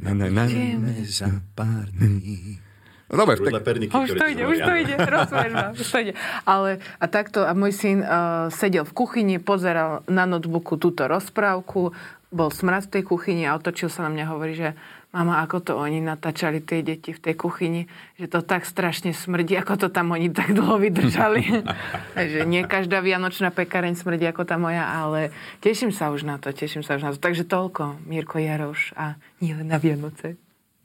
Na, 0.00 0.16
na, 0.16 0.32
na, 0.32 0.48
na, 0.48 0.92
za 1.04 1.28
pár 1.52 1.88
dní. 1.92 2.60
No 3.06 3.22
dobre, 3.22 3.38
tak... 3.38 3.62
Už 3.94 4.18
to 4.18 4.26
ide, 4.26 4.42
už 4.42 4.58
to 4.66 4.72
ide, 4.82 4.94
rozumieš 4.98 5.52
ma, 5.54 5.70
už 5.70 5.86
to 5.86 5.98
ide. 6.02 6.12
Ale 6.42 6.82
a 6.98 7.06
takto, 7.06 7.46
a 7.46 7.54
môj 7.54 7.70
syn 7.70 8.02
uh, 8.02 8.50
sedel 8.50 8.82
v 8.82 8.90
kuchyni, 8.98 9.38
pozeral 9.38 10.02
na 10.10 10.26
notebooku 10.26 10.74
túto 10.74 11.06
rozprávku, 11.06 11.94
bol 12.34 12.50
smrad 12.50 12.90
v 12.90 12.98
tej 12.98 13.02
kuchyni 13.06 13.46
a 13.46 13.54
otočil 13.54 13.86
sa 13.86 14.06
na 14.06 14.10
mňa 14.10 14.24
a 14.26 14.32
hovorí, 14.34 14.54
že 14.58 14.74
mama, 15.14 15.40
ako 15.46 15.62
to 15.62 15.72
oni 15.78 16.02
natáčali 16.02 16.60
tie 16.60 16.82
deti 16.82 17.14
v 17.14 17.22
tej 17.22 17.34
kuchyni, 17.38 17.88
že 18.18 18.26
to 18.26 18.42
tak 18.42 18.66
strašne 18.66 19.14
smrdí, 19.14 19.56
ako 19.56 19.86
to 19.86 19.88
tam 19.88 20.12
oni 20.12 20.28
tak 20.28 20.52
dlho 20.52 20.76
vydržali. 20.82 21.64
Takže 22.18 22.44
nie 22.44 22.66
každá 22.66 23.00
vianočná 23.00 23.54
pekareň 23.54 23.96
smrdí 23.96 24.26
ako 24.28 24.42
tá 24.44 24.58
moja, 24.58 24.84
ale 24.84 25.30
teším 25.62 25.94
sa 25.94 26.10
už 26.10 26.26
na 26.26 26.36
to, 26.36 26.50
teším 26.50 26.82
sa 26.82 26.98
už 26.98 27.02
na 27.06 27.10
to. 27.14 27.18
Takže 27.22 27.46
toľko, 27.46 28.02
Mirko 28.04 28.42
Jaroš 28.42 28.92
a 28.98 29.16
nie 29.40 29.54
len 29.54 29.70
na 29.70 29.78
Vianoce. 29.78 30.36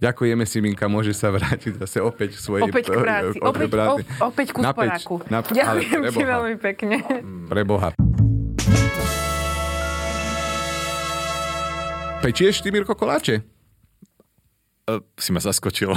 Ďakujeme 0.02 0.50
si, 0.50 0.58
Minka, 0.66 0.90
môže 0.90 1.14
sa 1.14 1.30
vrátiť 1.30 1.78
zase 1.78 2.02
opäť 2.02 2.34
k 2.34 2.42
svojej... 2.42 2.66
Opäť 2.66 2.90
k 2.90 2.98
práci, 3.06 3.38
opäť, 3.38 3.70
práci. 3.70 4.02
o, 4.02 4.34
opäť 4.34 4.48
ku 4.50 4.60
sporáku. 4.66 5.16
Ďakujem 5.30 6.02
ti 6.10 6.18
preboha. 6.18 6.30
veľmi 6.34 6.56
pekne. 6.58 6.96
Pre 7.46 7.62
Pečieš 12.22 12.62
ty, 12.62 12.70
Mirko, 12.70 12.94
koláče? 12.94 13.42
Uh, 14.86 15.02
si 15.18 15.34
ma 15.34 15.42
zaskočil. 15.42 15.90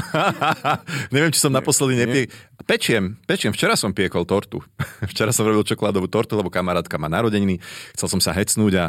Neviem, 1.13 1.29
či 1.29 1.37
som 1.37 1.53
naposledy 1.53 2.01
nepie... 2.01 2.33
Pečiem, 2.65 3.21
pečiem. 3.29 3.53
Včera 3.53 3.77
som 3.77 3.93
piekol 3.93 4.25
tortu. 4.25 4.65
Včera 5.13 5.37
som 5.37 5.45
robil 5.45 5.69
čokoládovú 5.69 6.09
tortu, 6.09 6.41
lebo 6.41 6.49
kamarátka 6.49 6.97
má 6.97 7.13
narodeniny. 7.13 7.61
Chcel 7.93 8.09
som 8.09 8.21
sa 8.25 8.33
hecnúť 8.33 8.73
a 8.73 8.85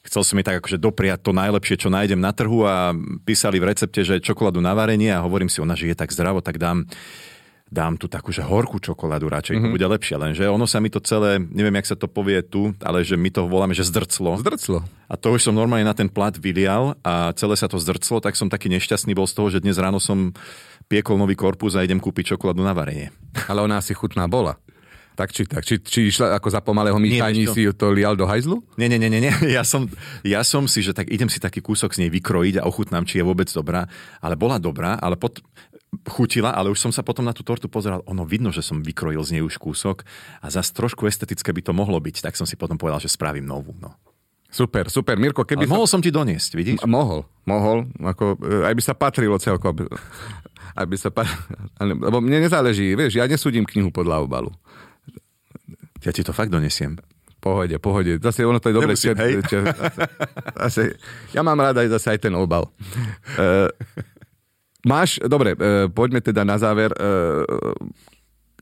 chcel 0.00 0.24
som 0.24 0.40
jej 0.40 0.48
tak 0.48 0.64
akože 0.64 0.80
dopriať 0.80 1.28
to 1.28 1.36
najlepšie, 1.36 1.76
čo 1.76 1.92
nájdem 1.92 2.24
na 2.24 2.32
trhu 2.32 2.64
a 2.64 2.96
písali 3.20 3.60
v 3.60 3.68
recepte, 3.68 4.00
že 4.00 4.24
čokoládu 4.24 4.64
na 4.64 4.72
varenie 4.72 5.12
a 5.12 5.20
hovorím 5.20 5.52
si, 5.52 5.60
ona 5.60 5.76
žije 5.76 5.92
tak 5.92 6.08
zdravo, 6.08 6.40
tak 6.40 6.56
dám 6.56 6.88
dám 7.68 8.00
tu 8.00 8.08
takú, 8.08 8.32
že 8.32 8.40
horkú 8.40 8.80
čokoládu 8.80 9.28
radšej, 9.28 9.60
mm-hmm. 9.60 9.68
to 9.68 9.74
bude 9.76 9.86
lepšie. 9.86 10.16
Lenže 10.16 10.44
ono 10.48 10.64
sa 10.64 10.80
mi 10.80 10.88
to 10.88 11.00
celé, 11.04 11.36
neviem, 11.38 11.76
jak 11.80 11.92
sa 11.92 11.96
to 12.00 12.08
povie 12.08 12.40
tu, 12.40 12.72
ale 12.80 13.04
že 13.04 13.14
my 13.14 13.28
to 13.28 13.44
voláme, 13.44 13.76
že 13.76 13.84
zdrclo. 13.84 14.40
Zdrclo. 14.40 14.84
A 15.08 15.14
to 15.16 15.36
už 15.36 15.48
som 15.48 15.54
normálne 15.56 15.84
na 15.84 15.96
ten 15.96 16.08
plat 16.08 16.32
vylial 16.32 16.96
a 17.04 17.32
celé 17.36 17.54
sa 17.60 17.68
to 17.68 17.76
zdrclo, 17.76 18.24
tak 18.24 18.36
som 18.36 18.48
taký 18.48 18.72
nešťastný 18.72 19.12
bol 19.12 19.28
z 19.28 19.36
toho, 19.36 19.48
že 19.52 19.60
dnes 19.60 19.76
ráno 19.76 20.00
som 20.00 20.32
piekol 20.88 21.20
nový 21.20 21.36
korpus 21.36 21.76
a 21.76 21.84
idem 21.84 22.00
kúpiť 22.00 22.34
čokoládu 22.34 22.64
na 22.64 22.72
varenie. 22.72 23.12
Ale 23.46 23.60
ona 23.60 23.80
asi 23.84 23.92
chutná 23.92 24.24
bola. 24.24 24.56
Tak 25.18 25.34
či 25.34 25.50
tak? 25.50 25.66
Či, 25.66 25.82
či 25.82 26.00
išla 26.14 26.38
ako 26.38 26.46
za 26.46 26.62
pomalého 26.62 26.94
čo? 27.50 27.50
si 27.58 27.66
ju 27.66 27.74
to 27.74 27.90
lial 27.90 28.14
do 28.14 28.22
hajzlu? 28.22 28.62
Nie, 28.78 28.86
nie, 28.86 29.02
nie, 29.02 29.10
nie. 29.10 29.34
Ja 29.50 29.66
som, 29.66 29.90
ja 30.22 30.46
som 30.46 30.70
si, 30.70 30.78
že 30.78 30.94
tak 30.94 31.10
idem 31.10 31.26
si 31.26 31.42
taký 31.42 31.58
kúsok 31.58 31.90
z 31.90 32.06
nej 32.06 32.10
vykrojiť 32.14 32.62
a 32.62 32.66
ochutnám, 32.70 33.02
či 33.02 33.18
je 33.18 33.26
vôbec 33.26 33.50
dobrá. 33.50 33.90
Ale 34.22 34.38
bola 34.38 34.62
dobrá, 34.62 34.94
ale 34.94 35.18
pot, 35.18 35.42
chutila, 36.04 36.50
ale 36.50 36.68
už 36.68 36.78
som 36.78 36.92
sa 36.92 37.00
potom 37.00 37.22
na 37.22 37.32
tú 37.32 37.40
tortu 37.40 37.66
pozeral. 37.66 38.04
Ono 38.04 38.22
vidno, 38.22 38.48
že 38.48 38.60
som 38.60 38.78
vykrojil 38.78 39.20
z 39.20 39.30
nej 39.32 39.42
už 39.42 39.56
kúsok 39.56 40.04
a 40.38 40.48
zase 40.48 40.70
trošku 40.70 41.04
estetické 41.04 41.48
by 41.48 41.62
to 41.62 41.72
mohlo 41.72 41.96
byť. 41.96 42.20
Tak 42.22 42.34
som 42.34 42.44
si 42.44 42.54
potom 42.54 42.76
povedal, 42.76 42.98
že 42.98 43.08
spravím 43.08 43.44
novú. 43.44 43.72
No. 43.74 43.96
Super, 44.48 44.88
super. 44.88 45.14
Mirko, 45.14 45.44
keby... 45.44 45.64
Ale 45.64 45.70
mohol 45.70 45.84
som 45.84 46.00
ti 46.00 46.08
doniesť, 46.08 46.50
vidíš? 46.54 46.80
M- 46.80 46.88
Mohol, 46.88 47.20
mohol. 47.44 47.78
Ako, 47.98 48.36
e, 48.38 48.64
aj 48.64 48.72
by 48.72 48.82
sa 48.82 48.94
patrilo 48.94 49.36
celkom. 49.36 49.76
Aj 50.78 50.84
by 50.84 50.94
sa 50.94 51.10
pa... 51.10 51.26
ale- 51.76 51.92
Lebo 51.92 52.16
mne 52.18 52.40
nezáleží, 52.40 52.94
vieš, 52.94 53.16
ja 53.16 53.24
nesúdim 53.24 53.66
knihu 53.66 53.90
podľa 53.90 54.22
obalu. 54.22 54.48
Ja 56.00 56.12
ti 56.12 56.22
to 56.22 56.30
fakt 56.30 56.48
donesiem. 56.48 56.96
Pohode, 57.38 57.76
pohode. 57.76 58.16
Zase 58.16 58.42
ono 58.42 58.56
to 58.56 58.70
je 58.70 58.76
dobre. 58.76 58.92
Nemusím, 58.92 59.14
hej. 59.14 59.32
čo- 59.44 59.66
zase, 60.56 60.96
ja 61.30 61.42
mám 61.42 61.58
rád 61.58 61.78
aj 61.78 61.88
zase 61.92 62.06
aj 62.10 62.20
ten 62.20 62.32
obal. 62.32 62.70
Máš, 64.86 65.18
dobre, 65.26 65.58
uh, 65.58 65.90
poďme 65.90 66.22
teda 66.22 66.46
na 66.46 66.54
záver. 66.54 66.94
Uh, 66.94 67.42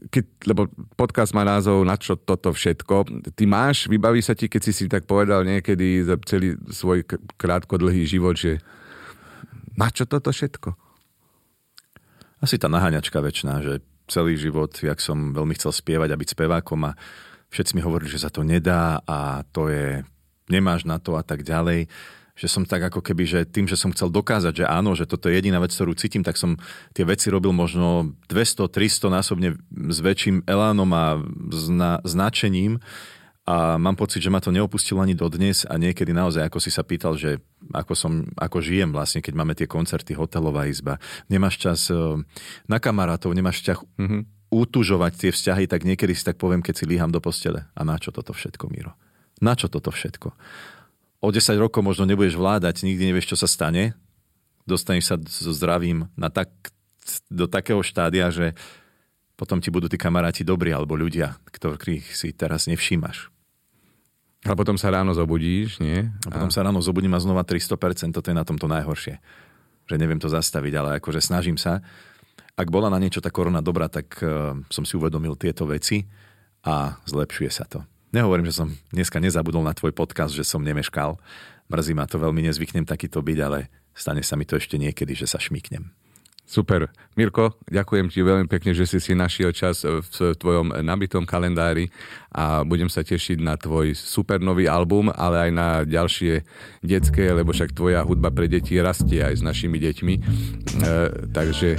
keď, 0.09 0.24
lebo 0.52 0.68
podcast 0.92 1.33
má 1.33 1.40
názov 1.40 1.81
Na 1.88 1.96
čo 1.96 2.20
toto 2.20 2.52
všetko. 2.52 3.24
Ty 3.33 3.44
máš, 3.48 3.88
vybaví 3.88 4.20
sa 4.20 4.37
ti, 4.37 4.46
keď 4.46 4.61
si 4.61 4.72
si 4.76 4.85
tak 4.92 5.09
povedal 5.09 5.42
niekedy 5.42 6.05
za 6.05 6.20
celý 6.29 6.57
svoj 6.68 7.05
krátko 7.40 7.81
dlhý 7.81 8.05
život, 8.05 8.37
že 8.37 8.61
na 9.76 9.88
čo 9.88 10.05
toto 10.05 10.33
všetko? 10.33 10.76
Asi 12.44 12.61
tá 12.61 12.68
naháňačka 12.68 13.16
väčšiná, 13.16 13.64
že 13.64 13.81
celý 14.07 14.37
život, 14.37 14.70
jak 14.76 15.00
som 15.00 15.33
veľmi 15.33 15.57
chcel 15.57 15.72
spievať 15.72 16.12
a 16.12 16.20
byť 16.20 16.29
spevákom 16.37 16.81
a 16.87 16.96
všetci 17.50 17.74
mi 17.74 17.83
hovorili, 17.83 18.12
že 18.12 18.22
sa 18.22 18.31
to 18.31 18.44
nedá 18.44 19.00
a 19.02 19.42
to 19.50 19.72
je, 19.72 20.05
nemáš 20.52 20.85
na 20.85 21.00
to 21.00 21.16
a 21.16 21.24
tak 21.24 21.42
ďalej 21.42 21.88
že 22.37 22.53
som 22.53 22.68
tak 22.68 22.85
ako 22.92 23.01
keby, 23.01 23.25
že 23.25 23.40
tým, 23.49 23.64
že 23.64 23.81
som 23.81 23.90
chcel 23.96 24.12
dokázať, 24.12 24.62
že 24.62 24.64
áno, 24.68 24.92
že 24.92 25.09
toto 25.09 25.33
je 25.33 25.40
jediná 25.40 25.57
vec, 25.57 25.72
ktorú 25.72 25.96
cítim, 25.96 26.20
tak 26.20 26.37
som 26.37 26.61
tie 26.92 27.09
veci 27.09 27.33
robil 27.33 27.57
možno 27.57 28.12
200, 28.29 28.68
300 28.68 29.09
násobne 29.09 29.49
s 29.72 29.99
väčším 30.05 30.44
elánom 30.44 30.90
a 30.92 31.16
zna, 31.49 32.05
značením 32.05 32.85
a 33.46 33.79
mám 33.79 33.94
pocit, 33.94 34.18
že 34.18 34.27
ma 34.27 34.42
to 34.42 34.51
neopustilo 34.51 34.99
ani 34.99 35.14
dodnes 35.14 35.62
a 35.70 35.79
niekedy 35.79 36.11
naozaj, 36.11 36.51
ako 36.51 36.59
si 36.59 36.75
sa 36.75 36.83
pýtal, 36.83 37.14
že 37.14 37.38
ako, 37.70 37.94
som, 37.94 38.12
ako 38.35 38.59
žijem 38.59 38.90
vlastne, 38.90 39.22
keď 39.22 39.35
máme 39.38 39.55
tie 39.55 39.70
koncerty, 39.70 40.18
hotelová 40.18 40.66
izba, 40.66 40.99
nemáš 41.31 41.62
čas 41.62 41.87
eh, 41.88 41.96
na 42.66 42.79
kamarátov, 42.83 43.31
nemáš 43.38 43.62
čas 43.62 43.79
mm-hmm. 43.79 44.51
utužovať 44.51 45.12
tie 45.14 45.31
vzťahy, 45.31 45.70
tak 45.70 45.87
niekedy 45.87 46.12
si 46.18 46.27
tak 46.27 46.42
poviem, 46.42 46.59
keď 46.59 46.75
si 46.75 46.90
líham 46.90 47.14
do 47.14 47.22
postele. 47.22 47.70
A 47.79 47.87
na 47.87 48.03
čo 48.03 48.11
toto 48.11 48.35
všetko, 48.35 48.66
Miro? 48.66 48.99
Na 49.38 49.55
čo 49.55 49.70
toto 49.70 49.94
všetko? 49.94 50.35
O 51.27 51.35
10 51.35 51.59
rokov 51.59 51.83
možno 51.83 52.07
nebudeš 52.07 52.39
vládať, 52.39 52.87
nikdy 52.87 53.11
nevieš, 53.11 53.35
čo 53.35 53.37
sa 53.43 53.51
stane. 53.51 53.99
Dostaneš 54.62 55.05
sa 55.11 55.17
so 55.19 55.51
zdravím 55.51 56.07
na 56.15 56.31
tak, 56.31 56.55
do 57.27 57.51
takého 57.51 57.83
štádia, 57.83 58.31
že 58.31 58.55
potom 59.35 59.59
ti 59.59 59.75
budú 59.75 59.91
tí 59.91 59.99
kamaráti 59.99 60.47
dobrí 60.47 60.71
alebo 60.71 60.95
ľudia, 60.95 61.35
ktorých 61.51 62.15
si 62.15 62.31
teraz 62.31 62.71
nevšímaš. 62.71 63.35
A 64.47 64.55
potom 64.55 64.79
sa 64.79 64.95
ráno 64.95 65.11
zobudíš, 65.19 65.83
nie? 65.83 66.07
A 66.23 66.29
potom 66.31 66.55
sa 66.55 66.62
ráno 66.62 66.79
zobudím 66.79 67.19
a 67.19 67.19
znova 67.19 67.43
300%, 67.43 68.15
toto 68.15 68.31
je 68.31 68.37
na 68.39 68.47
tomto 68.47 68.71
najhoršie. 68.71 69.19
Že 69.91 69.99
neviem 69.99 70.23
to 70.23 70.31
zastaviť, 70.31 70.73
ale 70.79 70.91
akože 71.03 71.19
snažím 71.19 71.59
sa. 71.59 71.83
Ak 72.55 72.71
bola 72.71 72.87
na 72.87 73.03
niečo 73.03 73.19
tá 73.19 73.35
korona 73.35 73.59
dobrá, 73.59 73.91
tak 73.91 74.15
uh, 74.23 74.55
som 74.71 74.87
si 74.87 74.95
uvedomil 74.95 75.35
tieto 75.35 75.67
veci 75.67 76.07
a 76.62 77.03
zlepšuje 77.03 77.51
sa 77.51 77.67
to. 77.67 77.83
Nehovorím, 78.16 78.48
že 78.48 78.64
som 78.64 78.72
dneska 78.96 79.20
nezabudol 79.20 79.61
na 79.61 79.76
tvoj 79.76 79.92
podcast, 79.92 80.33
že 80.33 80.40
som 80.40 80.64
nemeškal. 80.64 81.20
Mrzí 81.68 81.92
ma 81.92 82.09
to 82.09 82.16
veľmi, 82.16 82.48
nezvyknem 82.48 82.88
takýto 82.88 83.20
byť, 83.20 83.38
ale 83.44 83.68
stane 83.92 84.24
sa 84.24 84.40
mi 84.40 84.48
to 84.48 84.57
ešte 84.57 84.81
niekedy, 84.81 85.12
že 85.12 85.29
sa 85.29 85.37
šmíknem. 85.37 85.92
Super. 86.46 86.88
Mirko, 87.18 87.59
ďakujem 87.66 88.07
ti 88.07 88.22
veľmi 88.22 88.46
pekne, 88.46 88.70
že 88.70 88.87
si 88.87 89.02
si 89.02 89.18
našiel 89.18 89.50
čas 89.50 89.83
v 89.83 90.33
tvojom 90.38 90.79
nabitom 90.79 91.26
kalendári 91.26 91.90
a 92.31 92.62
budem 92.62 92.87
sa 92.87 93.02
tešiť 93.02 93.42
na 93.42 93.59
tvoj 93.59 93.98
super 93.98 94.38
nový 94.38 94.70
album, 94.70 95.11
ale 95.11 95.50
aj 95.50 95.52
na 95.52 95.68
ďalšie 95.83 96.46
detské, 96.87 97.35
lebo 97.35 97.50
však 97.50 97.74
tvoja 97.74 98.00
hudba 98.07 98.31
pre 98.31 98.46
deti 98.46 98.79
rastie 98.79 99.26
aj 99.26 99.35
s 99.35 99.44
našimi 99.44 99.76
deťmi. 99.83 100.14
E, 100.14 100.20
takže 101.35 101.74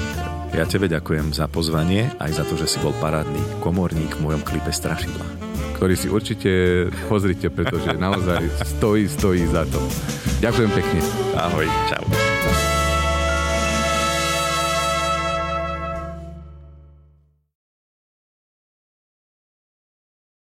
Ja 0.51 0.67
tebe 0.67 0.91
ďakujem 0.91 1.31
za 1.31 1.47
pozvanie, 1.47 2.11
aj 2.19 2.31
za 2.35 2.43
to, 2.43 2.59
že 2.59 2.67
si 2.67 2.77
bol 2.83 2.91
parádny 2.99 3.63
komorník 3.63 4.19
v 4.19 4.23
mojom 4.27 4.43
klipe 4.43 4.69
Strašidla. 4.69 5.46
Ktorý 5.77 5.93
si 5.93 6.09
určite 6.09 6.51
pozrite, 7.05 7.53
pretože 7.53 7.93
naozaj 7.93 8.49
stojí, 8.65 9.05
stojí 9.05 9.45
za 9.45 9.63
to. 9.69 9.77
Ďakujem 10.41 10.71
pekne. 10.73 10.99
Ahoj, 11.37 11.69
čau. 11.85 12.26